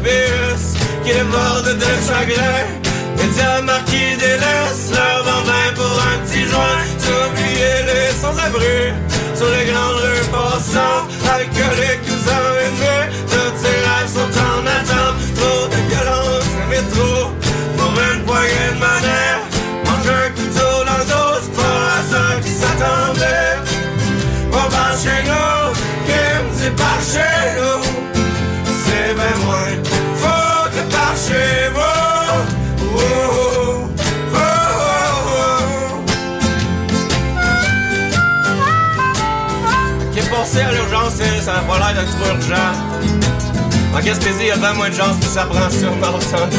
qui 1.04 1.12
déborde 1.12 1.78
de 1.84 1.92
chagrin. 2.08 2.64
Les 3.18 3.28
diamants 3.36 3.86
qui 3.88 4.16
délaissent 4.18 4.92
leur 4.94 5.24
bambin 5.26 5.68
pour 5.76 5.96
un 6.12 6.18
petit 6.24 6.46
joint. 6.48 6.82
S'oublier 7.04 7.78
les 7.90 8.12
sans-abri 8.22 8.94
sur 9.36 9.50
les 9.56 9.66
grandes 9.70 10.02
rues 10.04 10.28
passant. 10.32 10.98
Alcooliques 11.36 12.08
ou 12.12 12.18
ennemis, 12.66 13.04
toutes 13.32 13.58
ces 13.64 13.78
rêves 13.88 14.12
sont 14.18 14.34
en 14.50 14.62
attente. 14.78 15.18
Trop 15.36 15.68
de 15.74 15.80
violence, 15.92 16.52
mais 16.70 16.84
trop 16.94 17.32
pour 17.78 17.92
une 18.12 18.22
poignée 18.24 18.72
de 18.76 18.80
manère. 18.80 19.40
Mange 19.86 20.08
un 20.08 20.30
couteau 20.38 20.74
dans 20.88 21.00
le 21.02 21.06
dos, 21.12 21.34
c'est 21.44 21.56
pas 21.60 21.84
à 21.98 22.02
ça 22.12 22.42
qui 22.42 22.50
s'attendait. 22.50 23.71
On 24.92 24.94
va 24.94 25.00
chez 25.00 25.24
nous, 25.24 25.72
qui 26.06 26.12
me 26.12 26.50
dit 26.60 26.72
par 26.76 27.00
chez 27.00 27.46
nous. 27.56 27.82
C'est 28.84 29.14
bien 29.14 29.36
moins 29.46 29.76
faux 30.18 30.66
que 30.70 30.82
par 30.94 31.16
chez 31.16 31.70
vous. 31.74 31.96
Oh, 32.82 32.98
oh, 32.98 33.88
oh, 34.34 34.36
oh, 34.36 34.40
oh. 35.28 36.04
Qui 40.12 40.20
est 40.20 40.30
passé 40.30 40.60
à 40.60 40.72
l'urgence, 40.74 41.22
ça 41.42 41.54
n'a 41.54 41.60
pas 41.62 41.78
l'air 41.78 41.94
d'être 41.94 42.14
trop 42.20 42.32
urgent. 42.36 42.72
En 43.96 44.00
Gaspésie, 44.02 44.42
il 44.42 44.48
y 44.48 44.52
a 44.52 44.58
bien 44.58 44.74
moins 44.74 44.90
de 44.90 44.96
chance 44.96 45.18
que 45.22 45.26
ça 45.26 45.46
prend 45.46 45.70
sûrement 45.70 46.18
autant 46.18 46.48
de. 46.48 46.56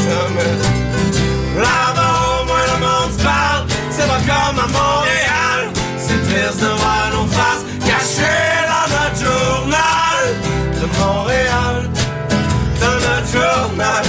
Là-bas, 1.61 2.15
au 2.41 2.47
moins, 2.47 2.65
le 2.73 2.79
monde 2.81 3.13
se 3.19 3.23
parle. 3.23 3.67
C'est 3.91 4.07
pas 4.07 4.21
comme 4.27 4.59
à 4.59 4.67
Montréal. 4.69 5.71
C'est 5.99 6.23
triste 6.23 6.61
de 6.61 6.67
voir 6.67 7.11
nos 7.13 7.27
faces 7.27 7.62
Montréal. 11.05 11.91
Dans 12.81 12.99
notre 13.05 13.29
journal. 13.33 14.05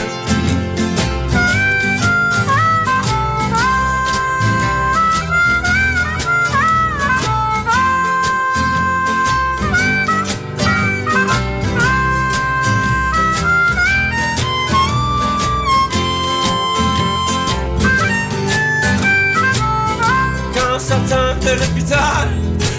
Quand 20.55 20.79
sortant 20.79 21.35
de 21.41 21.51
l'hôpital, 21.59 22.27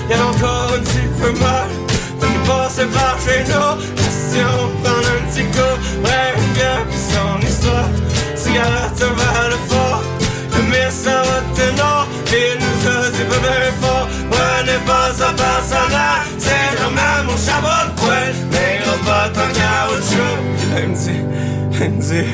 y'avait 0.08 0.22
encore 0.22 0.68
un 0.74 0.80
petit 0.80 1.06
peu 1.20 1.32
mal. 1.40 1.68
Il 2.22 2.48
passait 2.48 2.86
par 2.86 3.16
chez 3.24 3.42
nous, 3.44 3.63
Pas 15.32 15.62
c'est 16.38 16.80
normal 16.80 17.24
mon 17.26 17.36
chapeau 17.36 17.88
de 17.88 18.00
poêle. 18.00 18.34
Mais 18.52 18.80
grosses 18.84 19.04
bottes 19.04 19.38
en 19.38 19.54
il 21.80 21.90
me 21.90 22.00
dit, 22.00 22.24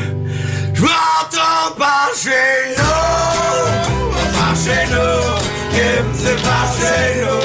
je 0.75 0.83
m'entends 0.83 1.75
par 1.79 2.11
chez 2.15 2.75
nous, 2.77 4.33
par 4.33 4.55
chez 4.57 4.87
nous, 4.91 5.23
qui 5.71 5.89
me 6.03 6.13
dit 6.15 6.43
par 6.43 6.67
chez 6.77 7.21
nous, 7.23 7.45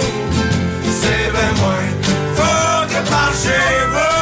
c'est 0.91 1.31
bien 1.31 1.51
moins 1.61 1.87
faux 2.35 2.85
que 2.87 3.09
par 3.09 3.31
chez 3.33 3.85
vous. 3.91 4.14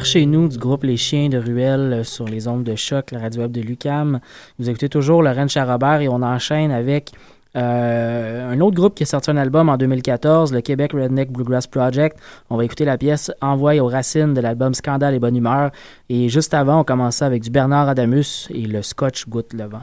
Par 0.00 0.06
chez 0.06 0.24
nous, 0.24 0.48
du 0.48 0.56
groupe 0.56 0.84
Les 0.84 0.96
Chiens 0.96 1.28
de 1.28 1.36
Ruelle 1.36 1.92
euh, 1.92 2.04
sur 2.04 2.24
les 2.24 2.48
ondes 2.48 2.64
de 2.64 2.74
choc, 2.74 3.10
la 3.10 3.18
radio 3.18 3.42
web 3.42 3.52
de 3.52 3.60
Lucam. 3.60 4.20
Vous 4.58 4.70
écoutez 4.70 4.88
toujours 4.88 5.22
Lorraine 5.22 5.50
Charrobert 5.50 6.00
et 6.00 6.08
on 6.08 6.22
enchaîne 6.22 6.70
avec 6.70 7.12
euh, 7.54 8.50
un 8.50 8.58
autre 8.62 8.76
groupe 8.76 8.94
qui 8.94 9.02
a 9.02 9.06
sorti 9.06 9.30
un 9.30 9.36
album 9.36 9.68
en 9.68 9.76
2014, 9.76 10.54
le 10.54 10.62
Québec 10.62 10.92
Redneck 10.94 11.30
Bluegrass 11.30 11.66
Project. 11.66 12.16
On 12.48 12.56
va 12.56 12.64
écouter 12.64 12.86
la 12.86 12.96
pièce 12.96 13.30
Envoie 13.42 13.76
aux 13.76 13.88
racines 13.88 14.32
de 14.32 14.40
l'album 14.40 14.72
Scandale 14.72 15.12
et 15.12 15.18
Bonne 15.18 15.36
Humeur. 15.36 15.70
Et 16.08 16.30
juste 16.30 16.54
avant, 16.54 16.80
on 16.80 16.84
commençait 16.84 17.26
avec 17.26 17.42
du 17.42 17.50
Bernard 17.50 17.90
Adamus 17.90 18.48
et 18.48 18.62
le 18.62 18.80
Scotch 18.80 19.28
Goutte 19.28 19.52
le 19.52 19.64
vent. 19.64 19.82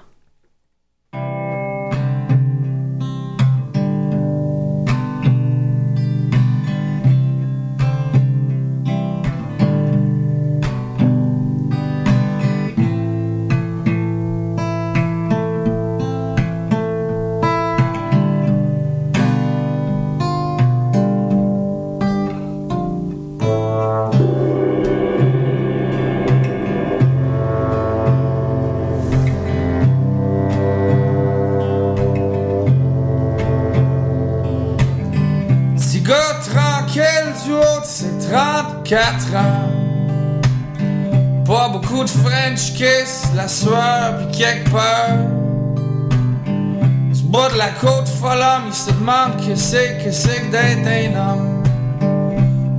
Que 49.48 49.56
c'est 49.56 49.98
que 50.04 50.12
c'est 50.12 50.42
que 50.42 50.52
d'être 50.52 50.88
un 50.88 51.16
homme. 51.16 51.64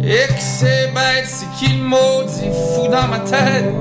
Et 0.03 0.27
que 0.27 0.41
c'est 0.41 0.93
bête, 0.95 1.27
c'est 1.27 1.47
qui 1.59 1.73
le 1.73 1.83
maudit 1.83 2.51
fou 2.75 2.89
dans 2.89 3.09
ma 3.09 3.21
tête. 3.21 3.73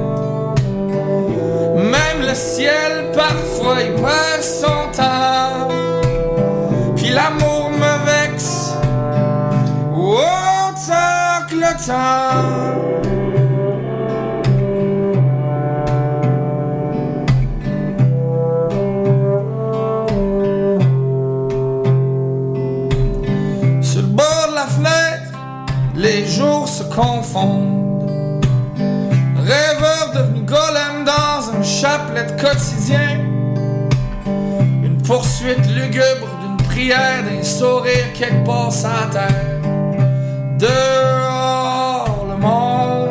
Même 1.75 2.25
le 2.25 2.33
ciel, 2.33 3.11
parfois, 3.13 3.77
il 3.81 3.93
perd 4.01 4.41
son 4.41 4.91
temps. 4.95 5.67
Puis 6.95 7.09
l'amour 7.09 7.71
me 7.71 8.05
vexe 8.05 8.71
autant 9.93 11.45
que 11.49 11.55
le 11.55 11.85
temps. 11.85 12.76
Quotidien. 32.23 33.19
Une 34.83 35.01
poursuite 35.05 35.65
lugubre 35.75 36.27
d'une 36.41 36.57
prière, 36.67 37.23
d'un 37.23 37.43
sourire 37.43 38.13
quelque 38.13 38.45
part 38.45 38.71
la 38.83 39.07
terre. 39.11 39.43
Dehors 40.57 42.25
le 42.29 42.37
monde. 42.37 43.07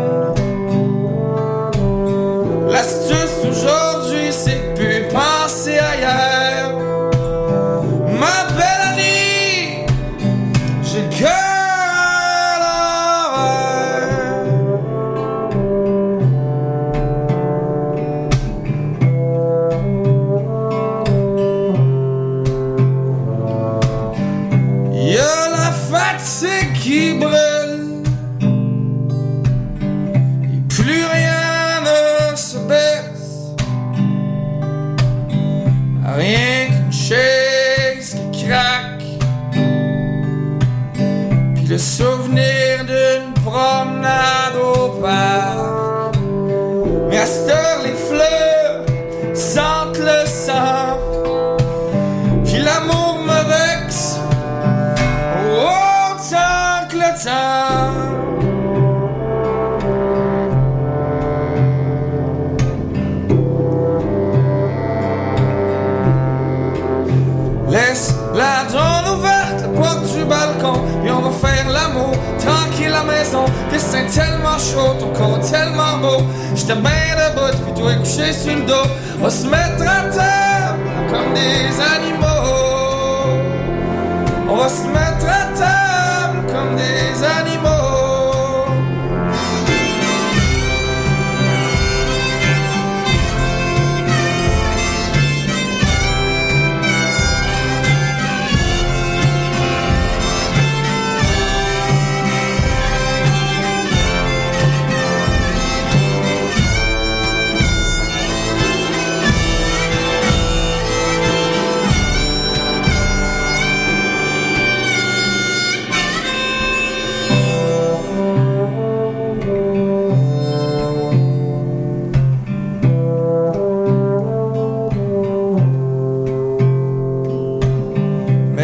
L'astuce 2.70 3.38
aujourd'hui, 3.48 3.85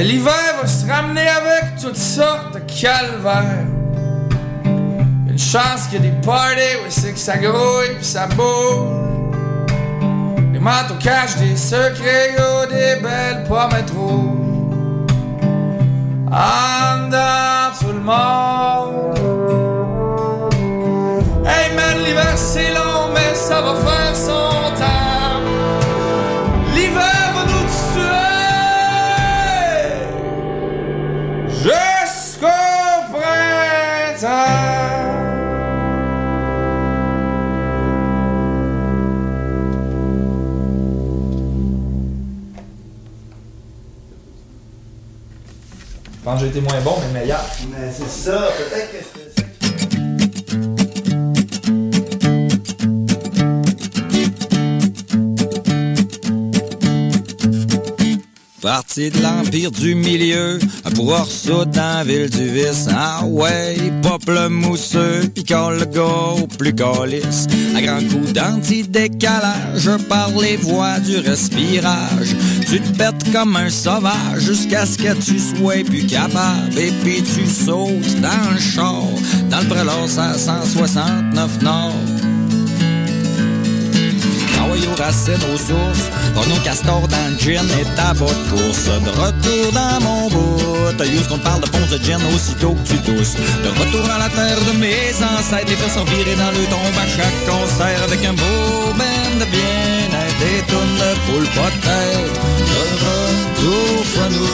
Mais 0.03 0.09
l'hiver 0.09 0.57
va 0.61 0.67
se 0.67 0.85
ramener 0.85 1.29
avec 1.29 1.77
toutes 1.81 1.97
sortes 1.97 2.55
de 2.55 2.59
calvaires. 2.59 3.69
Une 4.65 5.39
chance 5.39 5.87
qu'il 5.89 6.05
y 6.05 6.09
a 6.09 6.11
des 6.11 6.27
parties 6.27 6.77
où 6.85 6.91
c'est 6.91 7.13
que 7.13 7.19
ça 7.21 7.39
grouille 7.39 7.95
pis 8.01 8.05
ça 8.05 8.27
bouge. 8.27 8.89
Les 10.53 10.59
manteaux 10.59 10.97
cachent 10.99 11.37
des 11.37 11.57
secrets, 11.57 12.35
y'a 12.37 12.67
des 12.67 13.01
belles 13.01 13.45
pommes 13.47 13.71
rouges. 13.97 15.07
En 16.33 17.09
tout 17.79 17.93
le 17.93 18.01
monde. 18.01 19.15
Hey 21.47 21.77
man, 21.77 21.99
l'hiver 22.05 22.33
c'est 22.35 22.75
long, 22.75 23.13
mais 23.15 23.37
ça 23.37 23.61
va 23.61 23.75
faire 23.77 24.17
son 24.17 24.75
temps. 24.77 25.02
Que 46.35 46.39
j'ai 46.41 46.47
été 46.47 46.61
moins 46.62 46.80
bon, 46.80 46.95
mais 47.12 47.20
meilleur. 47.20 47.45
Mais 47.70 47.93
c'est 47.95 48.09
ça, 48.09 48.49
peut-être 48.57 48.91
que 48.91 48.97
c'est 49.14 49.41
ça. 49.41 49.47
Parti 58.62 59.11
de 59.11 59.20
l'Empire 59.20 59.70
du 59.72 59.95
Milieu 59.95 60.59
pour 60.95 61.09
Orso 61.09 61.64
dans 61.64 61.99
la 61.99 62.05
ville 62.05 62.30
du 62.30 62.49
vice. 62.49 62.87
Ah 62.91 63.24
ouais, 63.26 63.76
pop 64.03 64.22
le 64.28 64.49
mousseux, 64.49 65.28
pis 65.35 65.45
le 65.49 66.01
au 66.01 66.47
plus 66.47 66.74
calice. 66.74 67.47
À 67.76 67.83
grand 67.83 67.99
coup 67.99 68.33
d'anti-décalage 68.33 69.91
par 70.09 70.30
les 70.41 70.57
voies 70.57 71.01
du 71.01 71.18
respirage. 71.18 72.37
Tu 72.73 72.81
te 72.81 72.97
pètes 72.97 73.31
comme 73.35 73.55
un 73.57 73.68
sauvage 73.68 74.41
jusqu'à 74.41 74.87
ce 74.87 74.97
que 74.97 75.12
tu 75.20 75.39
sois 75.39 75.85
plus 75.85 76.07
capable. 76.07 76.79
Et 76.79 76.91
puis 77.03 77.23
tu 77.23 77.47
sautes 77.47 78.18
dans 78.23 78.51
le 78.51 78.59
char, 78.59 79.05
dans 79.51 79.61
le 79.61 79.66
prélos 79.68 80.18
à 80.18 80.39
169 80.39 81.61
Nord. 81.61 81.93
Envoyé 84.93 85.01
aux 85.01 85.03
racines, 85.03 85.55
aux 85.55 85.59
sources, 85.59 86.11
pour 86.34 86.47
nos 86.49 86.61
castors 86.62 87.09
dans 87.09 87.28
le 87.30 87.38
gin 87.38 87.66
et 87.80 87.84
ta 87.97 88.14
botte 88.14 88.30
de 88.30 88.51
course. 88.51 88.84
De 88.84 89.11
retour 89.11 89.72
dans 89.72 90.01
mon 90.01 90.28
bout, 90.28 90.93
t'as 90.97 91.05
qu'on 91.28 91.38
parle 91.38 91.61
de 91.62 91.68
ponce 91.68 91.90
de 91.90 91.99
gin 92.05 92.20
aussitôt 92.34 92.74
que 92.74 92.88
tu 92.88 92.99
tousses. 92.99 93.36
De 93.36 93.68
retour 93.68 94.09
à 94.11 94.18
la 94.18 94.28
terre 94.28 94.61
de 94.72 94.78
mes 94.78 95.12
ancêtres, 95.22 95.68
les 95.68 95.90
sont 95.90 96.05
virés 96.05 96.36
dans 96.36 96.51
le 96.51 96.64
tombe 96.66 96.99
à 96.99 97.07
chaque 97.09 97.45
concert 97.45 98.03
avec 98.05 98.24
un 98.24 98.32
beau 98.34 98.93
band 98.97 99.38
de 99.40 99.45
bien-être 99.51 100.43
et 100.43 100.62
tonnes 100.70 100.99
de 100.99 101.11
poule 101.26 101.49
peut-être. 101.49 102.40
De 102.70 102.82
retour 103.05 104.05
chez 104.12 104.28
nous, 104.34 104.49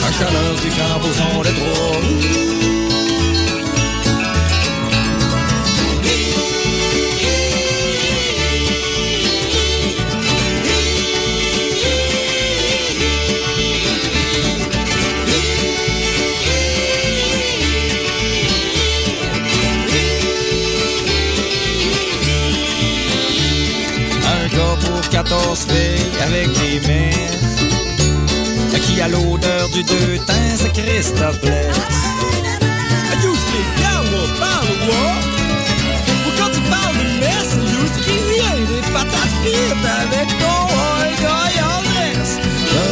la 0.00 0.12
chaleur 0.12 0.54
du 0.62 0.70
camp 0.70 1.00
au 1.00 1.12
son 1.12 1.42
des 1.42 1.54
trois. 1.54 2.91
Du 29.82 29.94
deux 29.94 30.18
teints, 30.26 30.56
c'est 30.56 30.72
Christophe 30.72 31.40
parle-moi. 34.38 35.06
Ou 36.26 36.30
quand 36.38 36.50
tu 36.52 36.60
parles 36.70 36.96
de 36.98 37.04
messe, 37.20 37.54
Youski, 37.72 38.16
rien 38.32 38.54
patates 38.92 39.34
frites 39.42 39.86
avec 40.02 40.28
ton 40.38 40.60
Olga 40.98 41.36
Andrés. 41.76 42.18
Le 42.74 42.84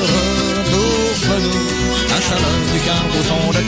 retour 0.59 1.11
nous, 1.39 1.67
à 2.15 2.21
chaleur 2.21 2.61
du 2.73 2.81
camp 2.87 3.07
au 3.19 3.23
son 3.23 3.51
de 3.53 3.63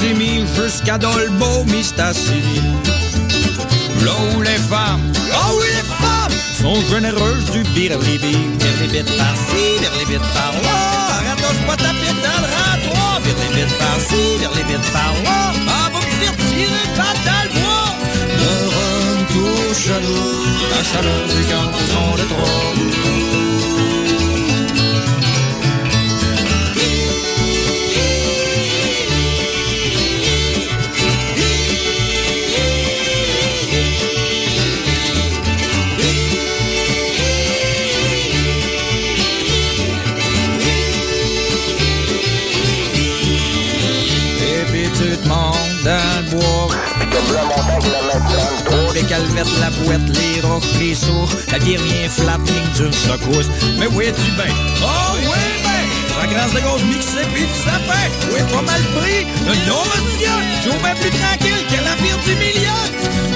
Jimmy 0.00 0.44
jusqu'à 0.56 0.98
Dolbo, 0.98 1.64
Mistassini. 1.64 2.60
Là 4.04 4.12
où 4.34 4.40
les 4.42 4.58
femmes, 4.70 5.12
là 5.30 5.40
où 5.54 5.60
les 5.60 5.82
femmes 5.82 5.99
sont 6.60 6.80
généreuses 6.92 7.50
du 7.50 7.62
les 8.80 8.88
bêtes 8.92 9.16
par-ci, 9.16 9.64
les 9.98 10.04
bêtes 10.04 10.30
par-là. 10.34 10.78
Arrête 11.16 11.66
pas 11.66 11.76
ta 11.76 11.90
pied 11.98 12.12
dans 12.26 12.40
le 12.42 12.48
les 13.42 13.56
bêtes 13.56 13.78
par-ci, 13.78 14.22
les 14.56 14.64
bêtes 14.64 14.92
par-là. 14.92 15.52
Ah, 15.68 15.88
va 15.92 16.00
faire 16.00 16.36
tirer 16.36 16.86
le 17.44 17.50
bois. 17.60 17.88
Le 18.42 18.54
retour 18.78 19.74
nous, 20.06 20.68
la 20.72 20.82
chaleur 20.90 21.24
du 21.34 21.42
camp 21.50 21.68
au 21.72 21.84
son 21.92 22.22
de 22.22 22.28
trois. 22.28 23.29
Dans 45.84 45.98
le 46.16 46.30
bois. 46.30 46.68
Oh, 48.70 48.92
les 48.94 49.02
calvettes, 49.02 49.46
la 49.60 49.70
boîte, 49.70 50.08
les 50.08 50.40
rocs, 50.40 50.64
les 50.78 50.94
sourds. 50.94 51.30
La 51.52 51.58
bière 51.58 51.80
vient 51.82 52.08
flat, 52.08 52.38
ligne 52.46 52.70
d'une 52.76 52.92
secousse. 52.92 53.48
Mais 53.78 53.86
où 53.86 54.00
es-tu 54.00 54.30
ben? 54.36 54.52
Oh, 54.82 55.16
oui, 55.16 55.26
ben! 55.64 56.20
La 56.20 56.26
grâce 56.26 56.52
de 56.52 56.60
gauche 56.60 56.82
mixée, 56.82 57.26
puis 57.32 57.46
du 57.46 57.54
sapin. 57.64 58.06
Oui, 58.32 58.40
pas 58.52 58.62
mal 58.62 58.82
pris. 58.96 59.26
Non, 59.66 59.82
monsieur, 59.90 60.36
j'ai 60.62 60.70
bien 60.70 60.94
plus 60.94 61.10
tranquille 61.10 61.66
que 61.68 61.84
la 61.84 61.96
pire 61.96 62.18
du 62.24 62.34
milieu. 62.34 62.80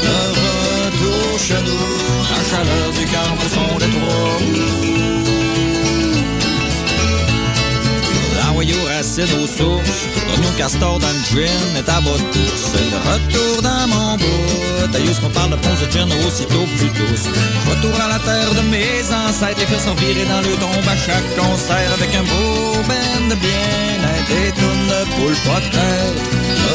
Le 0.02 0.16
retour 0.84 1.38
chez 1.38 1.62
nous, 1.64 1.86
la 2.30 2.40
chaleur 2.50 2.90
du 2.92 3.04
camp 3.06 3.34
au 3.34 3.48
son 3.48 3.78
des 3.78 3.90
trois 3.90 5.13
Envoyé 8.64 8.80
aux 8.80 8.86
racines, 8.86 9.42
aux 9.42 9.46
sources, 9.46 10.08
nos 10.42 10.56
castors 10.56 10.98
dans 10.98 11.08
le 11.08 11.22
gin 11.28 11.76
est 11.76 11.88
à 11.88 12.00
votre 12.00 12.24
course. 12.30 12.72
Le 12.72 13.12
retour 13.12 13.62
dans 13.62 13.86
mon 13.88 14.16
bout, 14.16 14.86
d'ailleurs, 14.90 15.20
qu'on 15.20 15.28
parle 15.28 15.50
de 15.50 15.56
ponce 15.56 15.80
de 15.80 15.90
gin 15.90 16.08
aussitôt 16.26 16.64
tu 16.78 16.88
tousses. 16.88 17.28
Retour 17.68 18.00
à 18.00 18.08
la 18.08 18.18
terre 18.18 18.54
de 18.54 18.62
mes 18.70 19.02
ancêtres, 19.12 19.60
les 19.60 19.66
fils 19.66 19.84
sont 19.84 19.94
virés 19.94 20.24
dans 20.24 20.40
le 20.40 20.56
tombe 20.56 20.88
à 20.88 20.96
chaque 20.96 21.28
concert 21.36 21.92
avec 21.92 22.14
un 22.14 22.22
beau 22.22 22.80
band 22.88 23.28
de 23.28 23.34
bien-être 23.34 24.32
et 24.32 24.52
tourne 24.52 24.88
de 24.88 25.34
pas 25.46 25.60
de 25.60 25.68
tête. 25.68 26.22
Le 26.64 26.74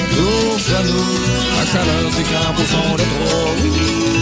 retour 0.00 0.58
chez 0.58 0.82
nous, 0.88 1.12
la 1.58 1.66
chaleur 1.66 2.10
du 2.16 2.22
camp 2.24 2.54
au 2.56 2.96
des 2.96 3.04
trois. 3.04 4.17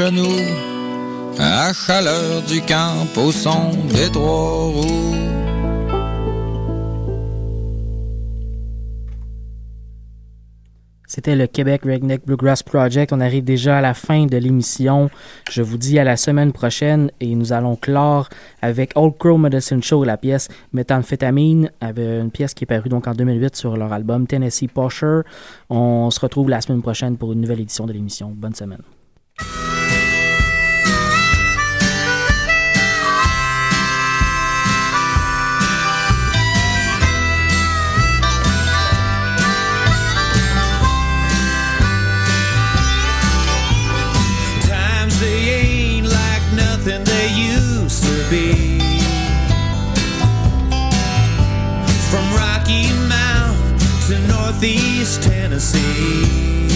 À 0.00 1.72
chaleur 1.72 2.42
du 2.42 2.60
camp 2.60 3.04
au 3.16 3.32
son 3.32 3.70
des 3.88 4.08
trois 4.12 4.66
roues. 4.66 5.14
C'était 11.08 11.34
le 11.34 11.48
Québec 11.48 11.82
Redneck 11.84 12.24
Bluegrass 12.24 12.62
Project. 12.62 13.12
On 13.12 13.18
arrive 13.20 13.42
déjà 13.42 13.78
à 13.78 13.80
la 13.80 13.92
fin 13.92 14.26
de 14.26 14.36
l'émission. 14.36 15.10
Je 15.50 15.62
vous 15.62 15.78
dis 15.78 15.98
à 15.98 16.04
la 16.04 16.16
semaine 16.16 16.52
prochaine 16.52 17.10
et 17.18 17.34
nous 17.34 17.52
allons 17.52 17.74
clore 17.74 18.28
avec 18.62 18.92
Old 18.94 19.14
Crow 19.18 19.36
Medicine 19.36 19.82
Show, 19.82 20.04
la 20.04 20.16
pièce 20.16 20.46
Methamphétamine, 20.72 21.72
avec 21.80 22.04
une 22.04 22.30
pièce 22.30 22.54
qui 22.54 22.62
est 22.62 22.68
parue 22.68 22.88
donc 22.88 23.08
en 23.08 23.14
2008 23.14 23.56
sur 23.56 23.76
leur 23.76 23.92
album 23.92 24.28
Tennessee 24.28 24.68
Pusher. 24.72 25.22
On 25.70 26.08
se 26.12 26.20
retrouve 26.20 26.50
la 26.50 26.60
semaine 26.60 26.82
prochaine 26.82 27.16
pour 27.16 27.32
une 27.32 27.40
nouvelle 27.40 27.60
édition 27.60 27.84
de 27.86 27.92
l'émission. 27.92 28.30
Bonne 28.32 28.54
semaine. 28.54 28.82
Rocky 52.68 52.88
to 54.08 54.18
Northeast 54.28 55.22
Tennessee, 55.22 56.68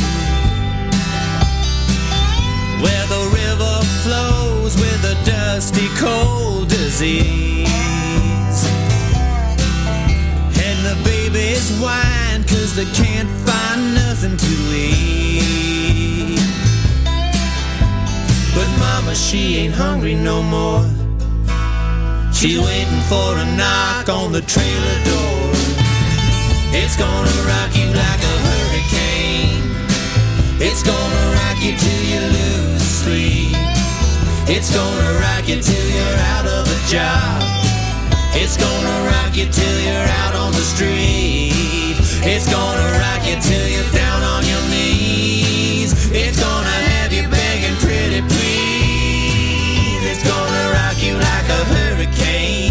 where 2.80 3.06
the 3.08 3.30
river 3.34 3.84
flows 4.02 4.74
with 4.76 5.04
a 5.04 5.16
dusty 5.26 5.88
cold 5.96 6.68
disease. 6.68 7.66
And 10.64 10.78
the 10.86 10.96
babies 11.04 11.70
whine 11.78 12.44
cause 12.44 12.74
they 12.74 12.86
can't 12.94 13.28
find 13.46 13.94
nothing 13.94 14.36
to 14.38 14.54
eat. 14.74 16.40
But 18.54 18.68
mama, 18.78 19.14
she 19.14 19.56
ain't 19.58 19.74
hungry 19.74 20.14
no 20.14 20.42
more. 20.42 20.88
She's 22.32 22.58
waiting 22.58 23.02
for 23.10 23.36
a 23.36 23.44
knock 23.56 24.08
on 24.08 24.32
the 24.32 24.40
trailer 24.40 25.04
door. 25.04 25.31
It's 26.74 26.96
gonna 26.96 27.36
rock 27.44 27.76
you 27.76 27.86
like 27.92 28.22
a 28.24 28.36
hurricane. 28.48 29.60
It's 30.58 30.82
gonna 30.82 31.24
rock 31.36 31.60
you 31.60 31.76
till 31.76 32.02
you 32.12 32.20
lose 32.32 32.80
sleep. 32.80 33.52
It's 34.48 34.74
gonna 34.74 35.20
rock 35.20 35.46
you 35.48 35.60
till 35.60 35.88
you're 35.92 36.18
out 36.32 36.46
of 36.46 36.64
a 36.64 36.78
job. 36.88 37.42
It's 38.32 38.56
gonna 38.56 39.06
rock 39.12 39.36
you 39.36 39.52
till 39.52 39.78
you're 39.84 40.08
out 40.24 40.34
on 40.34 40.52
the 40.52 40.64
street. 40.64 42.00
It's 42.24 42.48
gonna 42.50 42.88
rock 43.04 43.20
you 43.28 43.36
till 43.42 43.68
you're 43.68 43.92
down 43.92 44.22
on 44.22 44.42
your 44.46 44.64
knees. 44.72 45.92
It's 46.10 46.40
gonna 46.40 46.78
have 46.96 47.12
you 47.12 47.28
begging 47.28 47.76
pretty 47.84 48.22
please. 48.32 50.02
It's 50.08 50.24
gonna 50.24 50.64
rock 50.72 50.96
you 51.04 51.14
like 51.20 51.48
a 51.52 51.64
hurricane. 51.74 52.61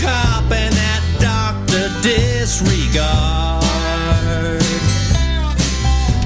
Cop 0.00 0.50
and 0.50 0.74
that 0.74 1.02
doctor 1.20 1.88
dis 2.02 2.60
disregard. 2.60 3.62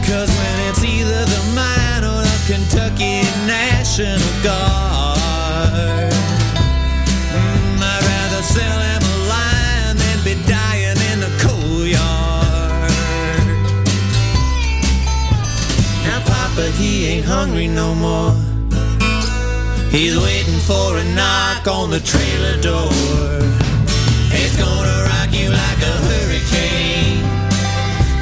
Cause 0.07 0.31
when 0.39 0.57
it's 0.69 0.83
either 0.83 1.25
the 1.25 1.43
mine 1.55 2.05
or 2.05 2.21
the 2.23 2.39
Kentucky 2.51 3.23
National 3.47 4.19
Guard, 4.43 6.13
mm, 7.33 7.81
I'd 7.81 8.03
rather 8.13 8.43
sell 8.43 8.81
him 8.91 9.03
a 9.03 9.17
line 9.35 9.97
than 9.97 10.19
be 10.25 10.35
dying 10.49 10.99
in 11.13 11.21
the 11.21 11.33
coal 11.39 11.87
yard. 11.87 12.91
Now, 16.05 16.21
Papa, 16.27 16.71
he 16.73 17.07
ain't 17.07 17.25
hungry 17.25 17.69
no 17.69 17.95
more. 17.95 18.50
He's 19.91 20.17
waiting 20.17 20.61
for 20.61 20.97
a 20.97 21.05
knock 21.19 21.67
on 21.67 21.91
the 21.91 21.99
trailer 21.99 22.57
door. 22.63 22.95
It's 24.31 24.57
gonna 24.57 24.97
rock 25.11 25.35
you 25.35 25.51
like 25.51 25.81
a 25.83 25.97
hurricane. 26.07 27.27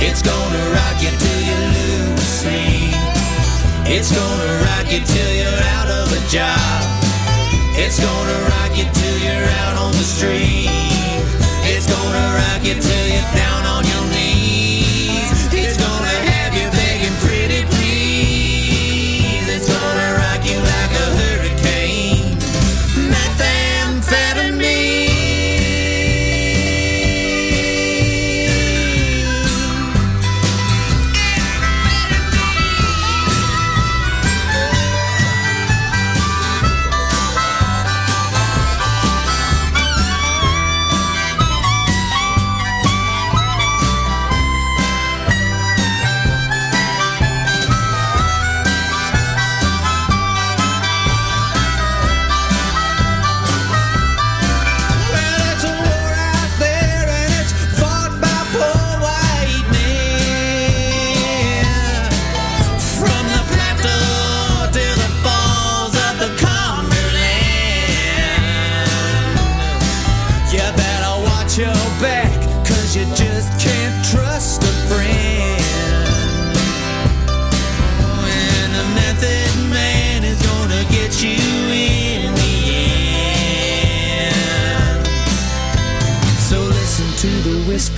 It's 0.00 0.22
gonna 0.22 0.64
rock 0.72 0.96
you 1.04 1.12
till 1.12 1.42
you 1.44 1.58
lose 1.76 2.28
sleep. 2.40 2.96
It's 3.84 4.08
gonna 4.08 4.50
rock 4.64 4.90
you 4.90 5.04
till 5.04 5.32
you're 5.36 5.62
out 5.76 5.90
of 5.92 6.08
a 6.08 6.22
job. 6.32 6.80
It's 7.76 8.00
gonna 8.00 8.38
rock 8.48 8.72
you 8.72 8.88
till 8.90 9.18
you're 9.20 9.48
out 9.60 9.76
on 9.76 9.92
the 9.92 10.08
street. 10.08 10.72
It's 11.68 11.86
gonna 11.86 12.26
rock 12.40 12.64
you 12.64 12.80
till 12.80 13.06
you're 13.12 13.32
down 13.36 13.57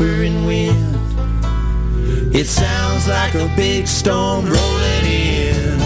whispering 0.01 0.47
wind. 0.47 0.97
It 2.35 2.47
sounds 2.47 3.07
like 3.07 3.35
a 3.35 3.53
big 3.57 3.87
storm 3.87 4.45
rolling 4.47 5.05
in. 5.05 5.77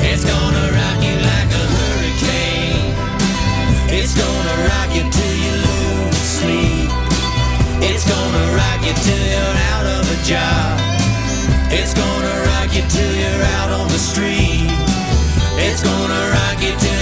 It's 0.00 0.24
gonna 0.24 0.66
rock 0.72 0.98
you 1.04 1.16
like 1.32 1.50
a 1.52 1.64
hurricane. 1.76 2.94
It's 3.92 4.14
gonna 4.16 4.56
rock 4.70 4.90
you 4.96 5.04
till 5.12 5.36
you 5.44 5.54
lose 5.68 6.16
sleep. 6.16 6.88
It's 7.84 8.04
gonna 8.08 8.46
rock 8.56 8.80
you 8.86 8.94
till 9.04 9.24
you're 9.32 9.58
out 9.72 9.86
of 9.96 10.04
a 10.08 10.18
job. 10.24 10.80
It's 11.70 11.92
gonna 11.94 12.36
rock 12.50 12.74
you 12.74 12.84
till 12.88 13.14
you're 13.14 13.44
out 13.58 13.70
on 13.80 13.88
the 13.88 13.98
street. 13.98 14.70
It's 15.60 15.82
gonna 15.82 16.22
rock 16.32 16.62
you 16.62 16.72
till 16.78 16.97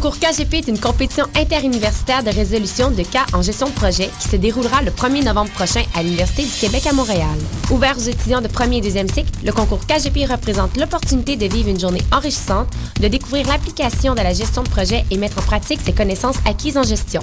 concours 0.00 0.18
KGP 0.18 0.54
est 0.54 0.68
une 0.68 0.80
compétition 0.80 1.26
interuniversitaire 1.36 2.22
de 2.22 2.30
résolution 2.30 2.90
de 2.90 3.02
cas 3.02 3.26
en 3.34 3.42
gestion 3.42 3.68
de 3.68 3.74
projet 3.74 4.08
qui 4.18 4.28
se 4.28 4.36
déroulera 4.36 4.80
le 4.80 4.90
1er 4.90 5.22
novembre 5.22 5.50
prochain 5.50 5.82
à 5.94 6.02
l'Université 6.02 6.44
du 6.44 6.52
Québec 6.58 6.86
à 6.86 6.94
Montréal. 6.94 7.36
Ouvert 7.70 7.98
aux 7.98 8.08
étudiants 8.08 8.40
de 8.40 8.48
premier 8.48 8.78
et 8.78 8.80
deuxième 8.80 9.10
cycle, 9.10 9.30
le 9.44 9.52
concours 9.52 9.80
KGP 9.86 10.24
représente 10.24 10.78
l'opportunité 10.78 11.36
de 11.36 11.44
vivre 11.52 11.68
une 11.68 11.78
journée 11.78 12.00
enrichissante, 12.12 12.68
de 12.98 13.08
découvrir 13.08 13.46
l'application 13.48 14.14
de 14.14 14.22
la 14.22 14.32
gestion 14.32 14.62
de 14.62 14.70
projet 14.70 15.04
et 15.10 15.18
mettre 15.18 15.38
en 15.38 15.42
pratique 15.42 15.80
ses 15.84 15.92
connaissances 15.92 16.38
acquises 16.46 16.78
en 16.78 16.82
gestion. 16.82 17.20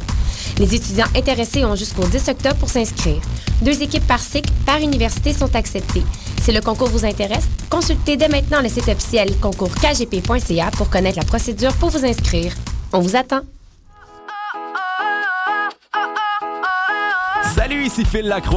Les 0.59 0.75
étudiants 0.75 1.07
intéressés 1.15 1.65
ont 1.65 1.75
jusqu'au 1.75 2.05
10 2.05 2.27
octobre 2.29 2.57
pour 2.57 2.69
s'inscrire. 2.69 3.21
Deux 3.63 3.81
équipes 3.81 4.05
par 4.05 4.19
cycle, 4.19 4.53
par 4.67 4.77
université 4.77 5.33
sont 5.33 5.55
acceptées. 5.55 6.03
Si 6.47 6.53
le 6.53 6.61
concours 6.61 6.87
vous 6.87 7.03
intéresse, 7.03 7.45
consultez 7.69 8.15
dès 8.15 8.29
maintenant 8.29 8.61
le 8.61 8.69
site 8.69 8.87
officiel 8.87 9.37
concourskgp.ca 9.41 10.71
pour 10.77 10.89
connaître 10.89 11.17
la 11.17 11.25
procédure 11.25 11.73
pour 11.73 11.89
vous 11.89 12.05
inscrire. 12.05 12.53
On 12.93 13.01
vous 13.01 13.17
attend. 13.17 13.41
Salut, 17.53 17.83
ici 17.83 18.05
Phil 18.05 18.27
Lacroix. 18.27 18.55